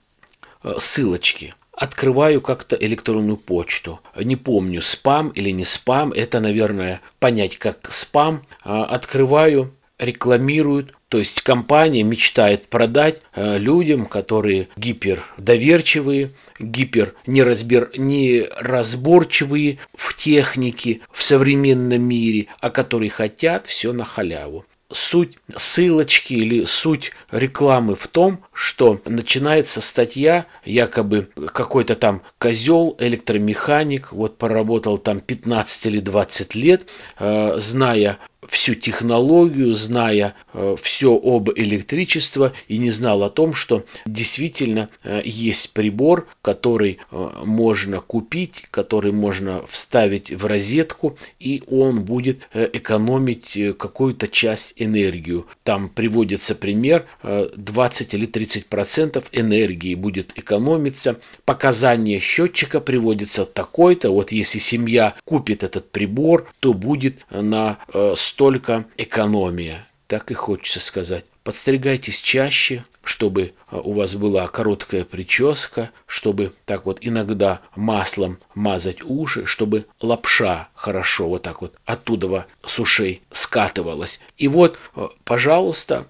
э, 0.63 0.73
ссылочки. 0.79 1.53
Открываю 1.73 2.41
как-то 2.41 2.75
электронную 2.77 3.37
почту. 3.37 3.99
Не 4.15 4.37
помню, 4.37 4.81
спам 4.81 5.29
или 5.29 5.49
не 5.49 5.65
спам. 5.65 6.11
Это, 6.13 6.39
наверное, 6.39 7.01
понять 7.19 7.57
как 7.57 7.91
спам. 7.91 8.43
Э, 8.63 8.83
открываю, 8.83 9.73
рекламируют 9.99 10.93
то 11.09 11.17
есть 11.17 11.41
компания 11.41 12.03
мечтает 12.03 12.67
продать 12.67 13.21
э, 13.33 13.57
людям, 13.57 14.05
которые 14.05 14.69
гипердоверчивые, 14.77 16.29
гипер 16.59 17.15
неразбер, 17.25 17.89
неразборчивые 17.97 19.79
в 19.95 20.15
технике, 20.15 20.99
в 21.11 21.23
современном 21.23 22.03
мире, 22.03 22.47
а 22.61 22.69
которые 22.69 23.09
хотят 23.09 23.65
все 23.65 23.91
на 23.91 24.05
халяву. 24.05 24.65
Суть 24.91 25.37
ссылочки 25.55 26.33
или 26.33 26.65
суть 26.65 27.11
рекламы 27.31 27.95
в 27.95 28.07
том, 28.07 28.43
что 28.53 29.01
начинается 29.05 29.81
статья, 29.81 30.45
якобы 30.63 31.29
какой-то 31.53 31.95
там 31.95 32.21
козел, 32.37 32.95
электромеханик, 32.99 34.11
вот 34.11 34.37
поработал 34.37 34.99
там 34.99 35.21
15 35.21 35.87
или 35.87 35.99
20 35.99 36.55
лет, 36.55 36.87
э, 37.17 37.53
зная 37.57 38.19
всю 38.47 38.75
технологию, 38.75 39.75
зная 39.75 40.33
э, 40.53 40.75
все 40.81 41.13
об 41.13 41.49
электричестве 41.55 42.53
и 42.67 42.77
не 42.77 42.89
знал 42.89 43.23
о 43.23 43.29
том, 43.29 43.53
что 43.53 43.85
действительно 44.05 44.89
э, 45.03 45.21
есть 45.25 45.73
прибор, 45.73 46.27
который 46.41 46.99
э, 47.11 47.29
можно 47.43 47.99
купить, 47.99 48.65
который 48.71 49.11
можно 49.11 49.65
вставить 49.67 50.31
в 50.31 50.45
розетку, 50.45 51.17
и 51.39 51.63
он 51.67 52.03
будет 52.03 52.47
экономить 52.53 53.57
какую-то 53.77 54.27
часть 54.27 54.73
энергию. 54.77 55.47
Там 55.63 55.89
приводится 55.89 56.55
пример, 56.55 57.05
20 57.23 58.13
или 58.13 58.25
30 58.25 58.67
процентов 58.67 59.25
энергии 59.31 59.95
будет 59.95 60.37
экономиться. 60.37 61.19
Показания 61.45 62.19
счетчика 62.19 62.79
приводится 62.79 63.45
такой-то, 63.45 64.11
вот 64.11 64.31
если 64.31 64.59
семья 64.59 65.15
купит 65.25 65.63
этот 65.63 65.91
прибор, 65.91 66.51
то 66.59 66.73
будет 66.73 67.25
на 67.31 67.79
100 68.15 68.28
столько 68.29 68.85
экономия. 68.97 69.87
Так 70.07 70.31
и 70.31 70.33
хочется 70.33 70.79
сказать. 70.79 71.25
Подстригайтесь 71.43 72.21
чаще, 72.21 72.85
чтобы 73.03 73.53
а, 73.67 73.77
у 73.77 73.93
вас 73.93 74.15
была 74.15 74.47
короткая 74.47 75.03
прическа, 75.03 75.89
чтобы 76.05 76.53
так 76.65 76.85
вот 76.85 76.99
иногда 77.01 77.61
маслом 77.75 78.39
мазать 78.53 79.03
уши, 79.03 79.45
чтобы 79.45 79.85
лапша 79.99 80.69
хорошо 80.75 81.27
вот 81.27 81.41
так 81.41 81.61
вот 81.61 81.73
оттуда 81.85 82.45
с 82.63 82.79
ушей 82.79 83.23
скатывалась. 83.31 84.19
И 84.37 84.47
вот, 84.47 84.77
а, 84.95 85.09
пожалуйста, 85.23 86.07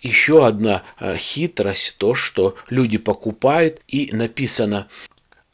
еще 0.00 0.44
одна 0.44 0.82
а, 0.98 1.16
хитрость, 1.16 1.96
то, 1.98 2.14
что 2.14 2.56
люди 2.68 2.98
покупают, 2.98 3.80
и 3.86 4.10
написано 4.12 4.88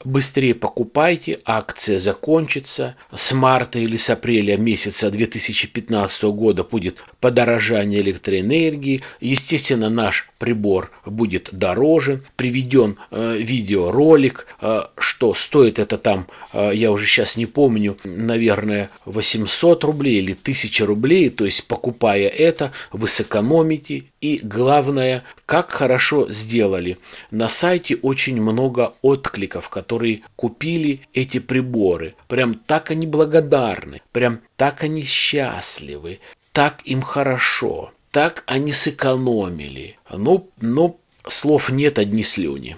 Быстрее 0.04 0.54
покупайте, 0.54 1.40
акция 1.44 1.98
закончится. 1.98 2.94
С 3.12 3.32
марта 3.32 3.80
или 3.80 3.96
с 3.96 4.08
апреля 4.11 4.56
месяца 4.56 5.11
2015 5.11 6.22
года 6.24 6.62
будет 6.62 6.98
подорожание 7.18 8.00
электроэнергии. 8.00 9.02
Естественно, 9.20 9.90
наш 9.90 10.30
прибор 10.38 10.92
будет 11.04 11.48
дороже. 11.50 12.22
Приведен 12.37 12.96
э, 13.11 13.38
видеоролик, 13.38 14.46
э, 14.61 14.82
что 14.98 15.34
стоит 15.34 15.80
это 15.80 15.98
там, 15.98 16.28
э, 16.52 16.70
я 16.74 16.92
уже 16.92 17.06
сейчас 17.06 17.37
не 17.37 17.46
помню, 17.46 17.96
наверное, 18.04 18.90
800 19.04 19.82
рублей 19.82 20.20
или 20.20 20.34
1000 20.34 20.87
рублей. 20.87 21.28
То 21.28 21.44
есть, 21.44 21.66
покупая 21.66 22.28
это, 22.28 22.70
вы 22.92 23.08
сэкономите. 23.08 24.04
И 24.20 24.40
главное, 24.42 25.22
как 25.46 25.70
хорошо 25.70 26.30
сделали. 26.30 26.98
На 27.30 27.48
сайте 27.48 27.96
очень 27.96 28.40
много 28.40 28.94
откликов, 29.02 29.68
которые 29.68 29.88
купили 30.37 31.00
эти 31.12 31.38
приборы. 31.38 32.14
Прям 32.28 32.54
так 32.54 32.90
они 32.90 33.06
благодарны, 33.06 34.00
прям 34.12 34.40
так 34.56 34.84
они 34.84 35.04
счастливы, 35.04 36.20
так 36.52 36.80
им 36.84 37.02
хорошо, 37.02 37.92
так 38.11 38.44
они 38.46 38.72
сэкономили. 38.72 39.98
Ну, 40.11 40.50
ну, 40.61 41.00
слов 41.26 41.70
нет, 41.70 41.98
одни 41.98 42.22
слюни. 42.22 42.76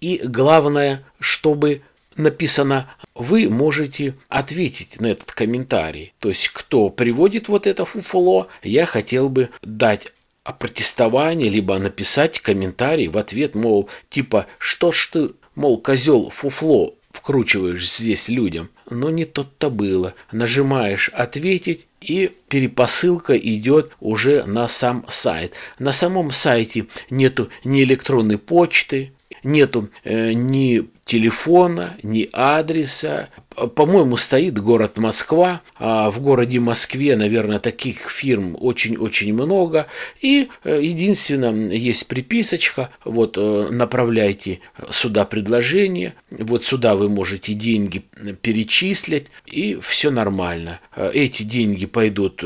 И 0.00 0.20
главное, 0.24 1.04
чтобы 1.18 1.82
написано, 2.16 2.88
вы 3.14 3.48
можете 3.48 4.14
ответить 4.28 5.00
на 5.00 5.08
этот 5.08 5.32
комментарий. 5.32 6.14
То 6.18 6.28
есть, 6.28 6.48
кто 6.48 6.90
приводит 6.90 7.48
вот 7.48 7.66
это 7.66 7.84
фуфло, 7.84 8.48
я 8.62 8.86
хотел 8.86 9.28
бы 9.28 9.50
дать 9.62 10.12
опротестование, 10.42 11.50
либо 11.50 11.78
написать 11.78 12.40
комментарий 12.40 13.08
в 13.08 13.18
ответ, 13.18 13.54
мол, 13.54 13.88
типа, 14.08 14.46
что 14.58 14.92
ж 14.92 15.10
ты, 15.12 15.30
мол, 15.60 15.78
козел 15.78 16.30
фуфло 16.30 16.94
вкручиваешь 17.10 17.86
здесь 17.86 18.28
людям. 18.28 18.70
Но 18.88 19.10
не 19.10 19.26
тут-то 19.26 19.68
было. 19.68 20.14
Нажимаешь 20.32 21.10
«Ответить», 21.10 21.86
и 22.00 22.32
перепосылка 22.48 23.36
идет 23.36 23.92
уже 24.00 24.44
на 24.44 24.68
сам 24.68 25.04
сайт. 25.08 25.52
На 25.78 25.92
самом 25.92 26.30
сайте 26.30 26.86
нету 27.10 27.50
ни 27.62 27.82
электронной 27.82 28.38
почты, 28.38 29.12
нету 29.44 29.90
э, 30.04 30.32
ни 30.32 30.88
телефона, 31.04 31.98
ни 32.02 32.26
адреса. 32.32 33.28
По-моему, 33.74 34.16
стоит 34.16 34.58
город 34.58 34.96
Москва. 34.96 35.62
А 35.78 36.10
в 36.10 36.20
городе 36.20 36.60
Москве, 36.60 37.16
наверное, 37.16 37.58
таких 37.58 38.08
фирм 38.08 38.56
очень-очень 38.58 39.32
много. 39.34 39.86
И 40.20 40.48
э, 40.64 40.80
единственное, 40.82 41.70
есть 41.70 42.06
приписочка. 42.06 42.90
Вот 43.04 43.36
э, 43.36 43.68
направляйте 43.70 44.60
сюда 44.90 45.24
предложение. 45.24 46.14
Вот 46.30 46.64
сюда 46.64 46.94
вы 46.94 47.08
можете 47.08 47.54
деньги 47.54 48.04
перечислить. 48.40 49.26
И 49.46 49.78
все 49.82 50.10
нормально. 50.10 50.80
Э, 50.94 51.10
эти 51.12 51.42
деньги 51.42 51.86
пойдут 51.86 52.42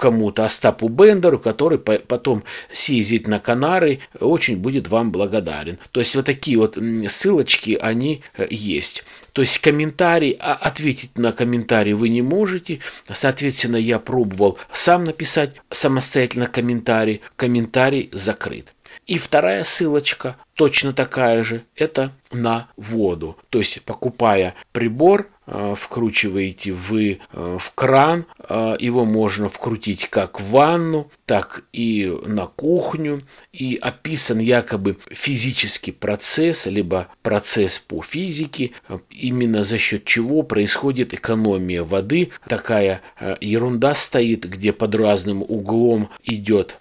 кому-то, 0.00 0.44
Остапу 0.44 0.88
Бендеру, 0.88 1.38
который 1.38 1.78
потом 1.78 2.42
съездит 2.72 3.28
на 3.28 3.38
Канары, 3.38 4.00
очень 4.18 4.56
будет 4.56 4.88
вам 4.88 5.12
благодарен. 5.12 5.78
То 5.92 6.00
есть 6.00 6.16
вот 6.16 6.24
такие 6.24 6.56
вот 6.56 6.78
ссылочки, 7.08 7.78
они 7.80 8.22
э, 8.36 8.46
есть. 8.50 9.04
То 9.32 9.42
есть 9.42 9.58
комментарий, 9.60 10.36
а 10.40 10.54
ответить 10.54 11.18
на 11.18 11.32
комментарий 11.32 11.92
вы 11.92 12.08
не 12.08 12.22
можете. 12.22 12.80
Соответственно, 13.10 13.76
я 13.76 13.98
пробовал 13.98 14.58
сам 14.72 15.04
написать 15.04 15.54
самостоятельно 15.70 16.46
комментарий. 16.46 17.20
Комментарий 17.36 18.08
закрыт. 18.12 18.74
И 19.06 19.18
вторая 19.18 19.64
ссылочка, 19.64 20.36
точно 20.54 20.92
такая 20.92 21.44
же, 21.44 21.62
это 21.74 22.12
на 22.32 22.68
воду. 22.76 23.36
То 23.50 23.58
есть, 23.58 23.82
покупая 23.82 24.54
прибор, 24.72 25.28
вкручиваете 25.76 26.72
вы 26.72 27.20
э, 27.32 27.58
в 27.60 27.72
кран, 27.74 28.26
его 28.48 29.04
можно 29.04 29.48
вкрутить 29.48 30.08
как 30.08 30.40
в 30.40 30.50
ванну, 30.50 31.10
так 31.26 31.64
и 31.72 32.12
на 32.26 32.46
кухню, 32.46 33.20
и 33.52 33.78
описан 33.80 34.38
якобы 34.38 34.96
физический 35.10 35.92
процесс, 35.92 36.66
либо 36.66 37.08
процесс 37.22 37.78
по 37.78 38.02
физике, 38.02 38.72
именно 39.10 39.62
за 39.62 39.78
счет 39.78 40.04
чего 40.04 40.42
происходит 40.42 41.14
экономия 41.14 41.84
воды. 41.84 42.30
Такая 42.48 43.02
ерунда 43.40 43.94
стоит, 43.94 44.48
где 44.48 44.72
под 44.72 44.94
разным 44.96 45.42
углом 45.42 46.10
идет 46.24 46.79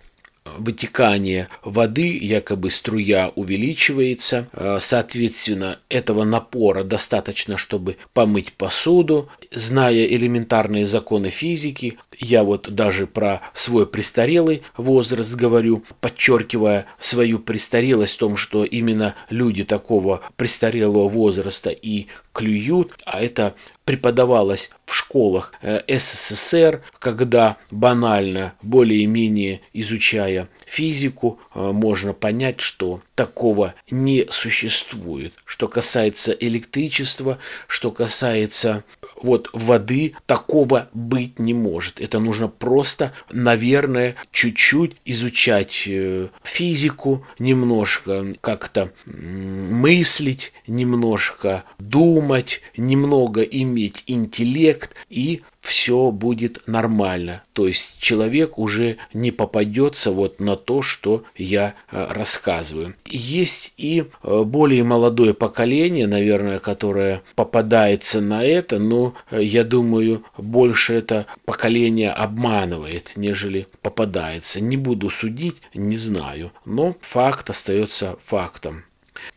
вытекание 0.58 1.48
воды, 1.64 2.18
якобы 2.18 2.70
струя 2.70 3.32
увеличивается. 3.36 4.48
Э, 4.54 4.78
соответственно, 4.80 5.80
этого 5.90 6.24
напора 6.24 6.84
достаточно, 6.84 7.58
чтобы 7.58 7.98
помыть 8.14 8.54
посуду. 8.54 9.30
Зная 9.52 10.06
элементарные 10.06 10.86
законы 10.86 11.30
физики, 11.30 11.98
я 12.20 12.44
вот 12.44 12.70
даже 12.74 13.08
про 13.08 13.42
свой 13.54 13.88
престарелый 13.88 14.62
возраст 14.78 15.36
говорю, 15.36 15.84
подчеркивая 16.02 16.86
свою 17.00 17.40
престарелость 17.40 18.16
в 18.16 18.20
том, 18.20 18.38
что 18.38 18.64
именно 18.64 19.16
люди 19.30 19.64
такого 19.64 20.22
престарелого 20.36 21.08
возраста 21.08 21.70
и 21.70 22.08
клюют, 22.34 22.94
а 23.06 23.22
это 23.22 23.56
преподавалось 23.86 24.72
в 24.86 24.94
школах 24.94 25.52
э, 25.62 25.82
СССР, 25.88 26.84
когда 27.00 27.58
банально, 27.72 28.54
более-менее 28.62 29.62
изучая 29.74 30.48
физику, 30.68 31.40
э, 31.56 31.72
можно 31.72 32.14
понять, 32.14 32.62
что 32.62 33.02
такого 33.16 33.74
не 33.90 34.28
существует. 34.30 35.34
Что 35.44 35.68
касается 35.68 36.34
электричества, 36.34 37.40
что 37.68 37.92
касается 37.92 38.84
вот 39.22 39.50
воды 39.54 40.14
такого 40.26 40.90
быть 40.94 41.40
не 41.40 41.54
может. 41.54 42.00
Это 42.00 42.20
нужно 42.20 42.48
просто, 42.48 43.14
наверное, 43.32 44.16
чуть-чуть 44.32 44.96
изучать 45.06 45.84
э, 45.88 46.28
физику, 46.44 47.26
немножко 47.38 48.34
как-то 48.42 48.92
мыслить, 49.06 50.54
немножко 50.68 51.64
думать, 51.78 52.62
немного 52.78 53.42
иметь 53.42 54.04
интеллект 54.08 54.96
и 55.10 55.42
все 55.62 56.12
будет 56.12 56.66
нормально. 56.68 57.44
То 57.54 57.68
есть 57.68 58.00
человек 58.00 58.58
уже 58.58 58.98
не 59.14 59.32
попадется 59.32 60.12
вот 60.12 60.40
на 60.40 60.56
то, 60.56 60.82
что 60.82 61.24
я 61.36 61.76
э, 61.92 62.08
рассказываю. 62.12 62.96
Есть 63.06 63.74
и 63.78 64.06
э, 64.24 64.44
более 64.44 64.84
молодое 64.84 65.34
поколение, 65.34 66.08
наверное, 66.08 66.60
которое 66.60 67.22
попадается 67.36 68.22
на 68.22 68.44
это, 68.44 68.80
но 68.80 69.16
э, 69.32 69.44
я 69.44 69.64
думаю, 69.64 70.24
больше 70.38 70.94
это 70.94 71.26
поколение 71.46 72.12
обманывает, 72.12 73.14
нежели 73.16 73.68
попадается. 73.82 74.62
Не 74.62 74.78
буду 74.78 75.10
судить, 75.10 75.62
не 75.74 75.98
знаю, 75.98 76.52
но 76.66 76.96
факт 77.02 77.50
остается 77.50 78.18
фактом. 78.22 78.86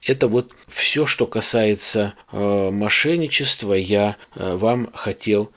Это 0.04 0.28
вот 0.28 0.52
все, 0.68 1.06
что 1.06 1.26
касается 1.26 2.14
э, 2.32 2.70
мошенничества, 2.70 3.74
я 3.74 4.16
э, 4.34 4.54
вам 4.56 4.90
хотел 4.92 5.52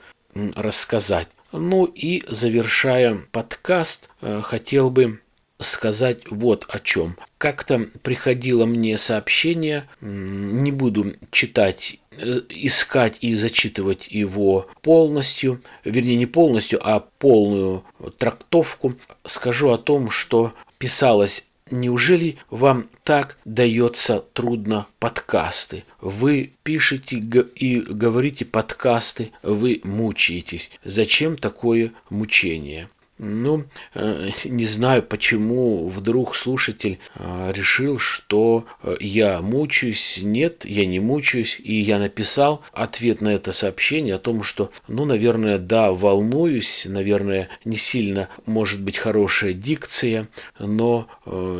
рассказать. 0.54 1.28
Ну 1.52 1.84
и 1.84 2.22
завершая 2.28 3.18
подкаст, 3.32 4.08
э, 4.20 4.40
хотел 4.42 4.90
бы 4.90 5.20
сказать 5.58 6.30
вот 6.30 6.66
о 6.68 6.80
чем. 6.80 7.16
Как-то 7.38 7.88
приходило 8.02 8.66
мне 8.66 8.98
сообщение, 8.98 9.88
не 10.00 10.70
буду 10.70 11.14
читать, 11.30 11.98
э, 12.10 12.40
искать 12.50 13.18
и 13.20 13.34
зачитывать 13.34 14.08
его 14.08 14.68
полностью, 14.82 15.62
вернее 15.84 16.16
не 16.16 16.26
полностью, 16.26 16.80
а 16.82 17.00
полную 17.00 17.84
трактовку. 18.18 18.94
Скажу 19.24 19.70
о 19.70 19.78
том, 19.78 20.10
что 20.10 20.52
писалось 20.78 21.48
Неужели 21.70 22.36
вам 22.48 22.88
так 23.02 23.38
дается 23.44 24.20
трудно 24.20 24.86
подкасты? 25.00 25.82
Вы 26.00 26.52
пишете 26.62 27.16
и 27.16 27.80
говорите 27.80 28.44
подкасты, 28.44 29.32
вы 29.42 29.80
мучаетесь. 29.82 30.70
Зачем 30.84 31.36
такое 31.36 31.92
мучение? 32.08 32.88
Ну, 33.18 33.64
э, 33.94 34.28
не 34.44 34.66
знаю, 34.66 35.02
почему 35.02 35.88
вдруг 35.88 36.36
слушатель 36.36 36.98
э, 37.14 37.52
решил, 37.54 37.98
что 37.98 38.66
э, 38.82 38.96
я 39.00 39.40
мучаюсь. 39.40 40.20
Нет, 40.22 40.66
я 40.66 40.84
не 40.84 41.00
мучаюсь. 41.00 41.58
И 41.64 41.74
я 41.74 41.98
написал 41.98 42.62
ответ 42.72 43.22
на 43.22 43.30
это 43.30 43.52
сообщение 43.52 44.16
о 44.16 44.18
том, 44.18 44.42
что, 44.42 44.70
ну, 44.86 45.06
наверное, 45.06 45.56
да, 45.56 45.92
волнуюсь, 45.92 46.84
наверное, 46.86 47.48
не 47.64 47.76
сильно 47.76 48.28
может 48.44 48.82
быть 48.82 48.98
хорошая 48.98 49.54
дикция, 49.54 50.28
но 50.58 51.08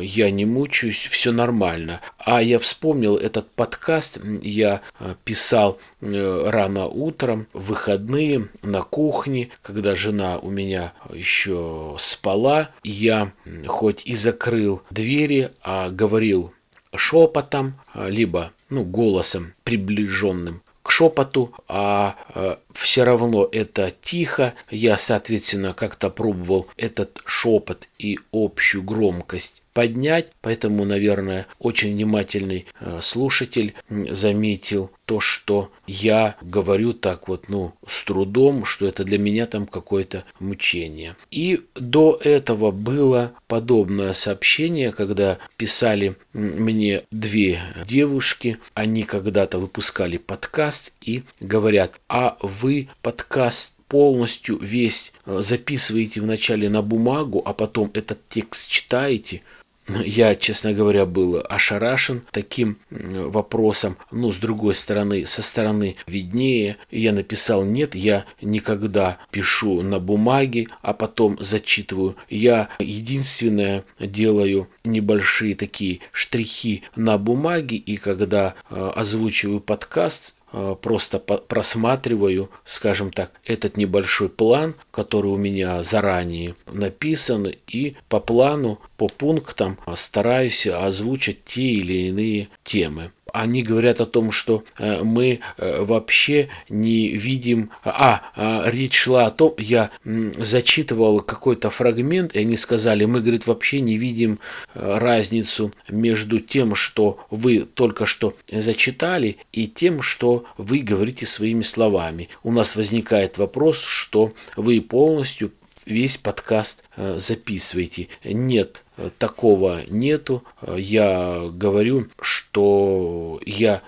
я 0.01 0.29
не 0.29 0.45
мучаюсь, 0.45 1.07
все 1.09 1.31
нормально. 1.31 2.01
А 2.19 2.43
я 2.43 2.59
вспомнил 2.59 3.17
этот 3.17 3.49
подкаст, 3.51 4.19
я 4.41 4.81
писал 5.23 5.79
рано 6.01 6.87
утром, 6.87 7.47
выходные, 7.53 8.47
на 8.61 8.81
кухне, 8.81 9.49
когда 9.61 9.95
жена 9.95 10.37
у 10.39 10.49
меня 10.49 10.93
еще 11.13 11.95
спала, 11.99 12.69
я 12.83 13.31
хоть 13.65 14.05
и 14.05 14.15
закрыл 14.15 14.81
двери, 14.89 15.51
а 15.61 15.89
говорил 15.89 16.53
шепотом, 16.95 17.79
либо 17.95 18.51
ну, 18.69 18.83
голосом 18.83 19.53
приближенным 19.63 20.61
к 20.87 20.91
шепоту, 20.91 21.53
а, 21.67 22.15
а 22.33 22.59
все 22.73 23.03
равно 23.03 23.47
это 23.51 23.91
тихо. 24.01 24.53
Я, 24.71 24.97
соответственно, 24.97 25.73
как-то 25.73 26.09
пробовал 26.09 26.67
этот 26.77 27.21
шепот 27.25 27.89
и 27.99 28.19
общую 28.31 28.83
громкость 28.83 29.63
поднять, 29.77 30.31
поэтому, 30.41 30.85
наверное, 30.85 31.45
очень 31.59 31.93
внимательный 31.93 32.65
э, 32.79 32.97
слушатель 32.99 33.75
заметил 33.91 34.89
то, 35.05 35.19
что 35.19 35.71
я 35.85 36.35
говорю 36.41 36.93
так 36.93 37.27
вот, 37.27 37.47
ну, 37.47 37.73
с 37.85 38.03
трудом, 38.03 38.65
что 38.65 38.87
это 38.87 39.03
для 39.03 39.19
меня 39.19 39.45
там 39.45 39.67
какое-то 39.67 40.23
мучение. 40.39 41.15
И 41.29 41.61
до 41.75 42.19
этого 42.23 42.71
было 42.71 43.33
подобное 43.45 44.13
сообщение, 44.13 44.91
когда 44.91 45.37
писали 45.57 46.15
мне 46.33 47.03
две 47.11 47.61
девушки, 47.87 48.57
они 48.73 49.03
когда-то 49.03 49.59
выпускали 49.59 50.17
подкаст 50.17 50.95
и 51.01 51.21
говорят, 51.39 52.01
а 52.09 52.35
вы 52.41 52.89
подкаст 53.03 53.75
полностью 53.87 54.57
весь 54.57 55.13
э, 55.27 55.37
записываете 55.39 56.19
вначале 56.19 56.67
на 56.67 56.81
бумагу, 56.81 57.43
а 57.45 57.53
потом 57.53 57.91
этот 57.93 58.27
текст 58.27 58.71
читаете– 58.71 59.43
я, 59.87 60.35
честно 60.35 60.73
говоря, 60.73 61.05
был 61.05 61.43
ошарашен 61.49 62.21
таким 62.31 62.77
вопросом. 62.89 63.97
Но, 64.11 64.31
с 64.31 64.37
другой 64.37 64.75
стороны, 64.75 65.25
со 65.25 65.41
стороны 65.41 65.95
виднее. 66.07 66.77
Я 66.91 67.13
написал 67.13 67.63
«нет», 67.63 67.95
я 67.95 68.25
никогда 68.41 69.17
пишу 69.31 69.81
на 69.81 69.99
бумаге, 69.99 70.67
а 70.81 70.93
потом 70.93 71.37
зачитываю. 71.39 72.15
Я 72.29 72.69
единственное 72.79 73.83
делаю 73.99 74.69
небольшие 74.83 75.55
такие 75.55 75.99
штрихи 76.11 76.83
на 76.95 77.17
бумаге, 77.17 77.77
и 77.77 77.97
когда 77.97 78.55
э, 78.69 78.91
озвучиваю 78.95 79.59
подкаст, 79.59 80.36
просто 80.81 81.19
просматриваю, 81.19 82.49
скажем 82.63 83.11
так, 83.11 83.31
этот 83.45 83.77
небольшой 83.77 84.29
план, 84.29 84.75
который 84.91 85.31
у 85.31 85.37
меня 85.37 85.81
заранее 85.83 86.55
написан, 86.67 87.53
и 87.67 87.95
по 88.09 88.19
плану, 88.19 88.79
по 88.97 89.07
пунктам 89.07 89.77
стараюсь 89.95 90.67
озвучить 90.67 91.43
те 91.45 91.61
или 91.61 92.07
иные 92.07 92.49
темы 92.63 93.11
они 93.33 93.63
говорят 93.63 94.01
о 94.01 94.05
том, 94.05 94.31
что 94.31 94.63
э, 94.77 95.03
мы 95.03 95.39
э, 95.57 95.81
вообще 95.83 96.49
не 96.69 97.09
видим... 97.09 97.71
А, 97.83 98.21
а, 98.35 98.69
речь 98.69 98.97
шла 98.97 99.27
о 99.27 99.31
том, 99.31 99.55
я 99.57 99.91
зачитывал 100.03 101.21
какой-то 101.21 101.69
фрагмент, 101.69 102.35
и 102.35 102.39
они 102.39 102.57
сказали, 102.57 103.05
мы, 103.05 103.21
говорит, 103.21 103.47
вообще 103.47 103.79
не 103.79 103.97
видим 103.97 104.39
э, 104.73 104.97
разницу 104.97 105.71
между 105.89 106.39
тем, 106.39 106.75
что 106.75 107.19
вы 107.29 107.61
только 107.61 108.05
что 108.05 108.35
зачитали, 108.51 109.37
и 109.51 109.67
тем, 109.67 110.01
что 110.01 110.45
вы 110.57 110.79
говорите 110.79 111.25
своими 111.25 111.63
словами. 111.63 112.29
У 112.43 112.51
нас 112.51 112.75
возникает 112.75 113.37
вопрос, 113.37 113.83
что 113.83 114.31
вы 114.55 114.81
полностью 114.81 115.51
весь 115.85 116.17
подкаст 116.17 116.83
записываете. 116.97 118.09
Нет, 118.23 118.83
такого 119.17 119.81
нету. 119.87 120.43
Я 120.75 121.49
говорю, 121.51 122.07
что 122.21 123.41
я 123.45 123.81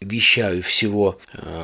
вещаю 0.00 0.62
всего 0.62 1.18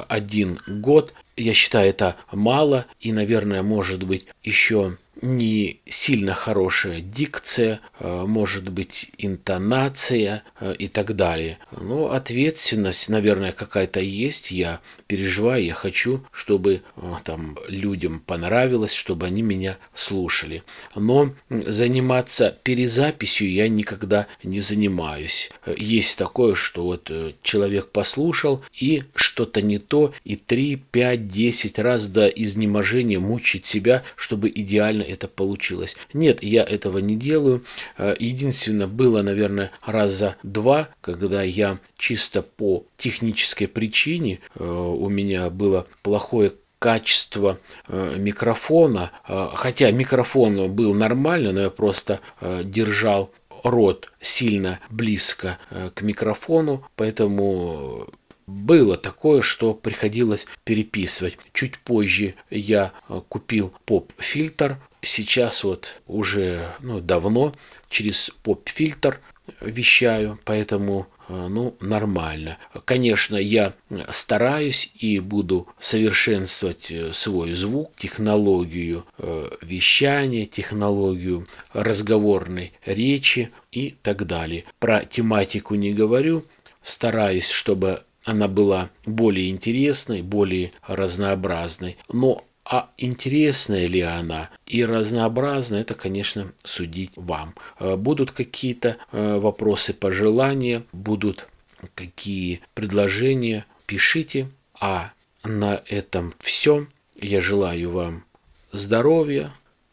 один 0.09 0.61
год. 0.67 1.13
Я 1.37 1.55
считаю 1.55 1.91
это 1.91 2.17
мало 2.33 2.87
и, 3.01 3.13
наверное, 3.13 3.63
может 3.63 4.03
быть 4.03 4.27
еще 4.43 4.97
не 5.23 5.81
сильно 5.89 6.35
хорошая 6.35 7.01
дикция, 7.01 7.81
э, 7.99 8.25
может 8.27 8.69
быть 8.69 9.11
интонация 9.19 10.43
э, 10.61 10.75
и 10.79 10.89
так 10.89 11.17
далее. 11.17 11.59
Но 11.71 12.11
ответственность, 12.11 13.09
наверное, 13.09 13.53
какая-то 13.53 14.01
есть. 14.01 14.51
Я 14.51 14.81
переживаю, 15.07 15.65
я 15.65 15.75
хочу, 15.75 16.25
чтобы 16.33 16.83
э, 16.97 17.13
там 17.25 17.57
людям 17.69 18.21
понравилось, 18.21 18.93
чтобы 18.93 19.27
они 19.27 19.43
меня 19.43 19.79
слушали. 19.95 20.63
Но 20.95 21.35
заниматься 21.49 22.57
перезаписью 22.63 23.51
я 23.51 23.69
никогда 23.69 24.27
не 24.43 24.61
занимаюсь. 24.61 25.51
Есть 25.77 26.19
такое, 26.19 26.55
что 26.55 26.85
вот 26.85 27.11
человек 27.43 27.89
послушал 27.89 28.63
и 28.79 29.05
что-то 29.15 29.63
не 29.63 29.79
то, 29.79 30.13
и 30.25 30.37
3, 30.37 30.77
5, 30.91 31.29
10 31.29 31.79
раз 31.79 32.09
до 32.09 32.27
изнеможения 32.27 33.19
мучить 33.19 33.67
себя, 33.67 34.03
чтобы 34.17 34.53
идеально 34.55 35.06
это 35.07 35.29
получилось. 35.29 35.97
Нет, 36.13 36.43
я 36.43 36.63
этого 36.63 36.99
не 36.99 37.17
делаю. 37.17 37.65
Э, 37.99 38.15
единственное, 38.19 38.87
было, 38.87 39.23
наверное, 39.23 39.71
раза 39.85 40.37
два, 40.43 40.89
когда 41.01 41.43
я 41.43 41.79
чисто 41.97 42.43
по 42.43 42.85
технической 42.97 43.69
причине, 43.69 44.41
э, 44.55 44.65
у 44.65 45.09
меня 45.09 45.51
было 45.51 45.87
плохое 46.03 46.53
качество 46.79 47.59
э, 47.89 48.15
микрофона, 48.19 49.11
хотя 49.25 49.91
микрофон 49.91 50.71
был 50.71 50.95
нормально, 50.95 51.53
но 51.53 51.61
я 51.63 51.71
просто 51.71 52.21
держал 52.63 53.33
рот 53.65 54.13
сильно 54.21 54.79
близко 54.91 55.59
к 55.95 56.03
микрофону, 56.03 56.85
поэтому 56.95 58.09
было 58.47 58.97
такое, 58.97 59.43
что 59.43 59.75
приходилось 59.75 60.47
переписывать. 60.65 61.39
Чуть 61.53 61.79
позже 61.79 62.35
я 62.51 62.93
купил 63.29 63.73
поп-фильтр, 63.87 64.79
сейчас 65.07 65.65
вот 65.65 66.01
уже 66.07 66.75
ну, 66.81 67.01
давно 67.01 67.53
через 67.89 68.31
поп-фильтр 68.43 69.21
вещаю, 69.61 70.39
поэтому 70.45 71.07
э, 71.29 71.47
ну, 71.49 71.77
нормально. 71.81 72.59
Конечно, 72.85 73.37
я 73.37 73.75
стараюсь 74.11 74.91
и 74.99 75.21
буду 75.21 75.69
совершенствовать 75.79 76.91
э, 76.91 77.13
свой 77.13 77.55
звук, 77.55 77.93
технологию 77.97 79.07
э, 79.19 79.51
вещания, 79.63 80.47
технологию 80.47 81.47
разговорной 81.73 82.73
речи 82.85 83.51
и 83.73 83.95
так 84.03 84.27
далее. 84.27 84.65
Про 84.79 85.05
тематику 85.05 85.75
не 85.75 85.93
говорю, 85.93 86.45
стараюсь, 86.83 87.51
чтобы 87.51 88.03
она 88.25 88.49
была 88.49 88.91
более 89.05 89.51
интересной, 89.51 90.23
более 90.23 90.73
разнообразной, 90.87 91.97
но 92.13 92.45
а 92.69 92.91
интересная 92.99 93.87
ли 93.87 94.01
она 94.01 94.51
и 94.67 94.85
разнообразна, 94.85 95.77
это, 95.77 95.95
конечно, 95.95 96.53
судить 96.65 97.13
вам. 97.15 97.55
Э, 97.79 97.97
будут 97.97 98.33
какие-то 98.33 98.97
э, 99.13 99.39
вопросы, 99.39 99.95
пожелания, 99.95 100.83
будут 100.93 101.47
какие 101.95 102.61
предложения, 102.75 103.67
пишите. 103.87 104.49
А 104.79 105.13
на 105.45 105.81
этом 105.87 106.35
все. 106.41 106.87
Я 107.21 107.41
желаю 107.41 107.91
вам 107.91 108.25
здоровья, 108.73 109.53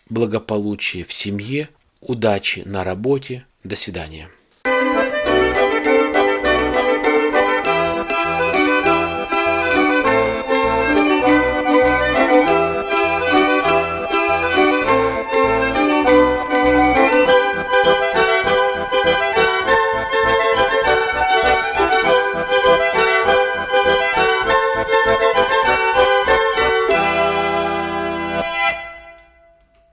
благополучия 0.10 1.04
в 1.04 1.14
семье, 1.14 1.70
удачи 2.02 2.64
на 2.66 2.84
работе. 2.84 3.46
До 3.64 3.76
свидания. 3.76 4.30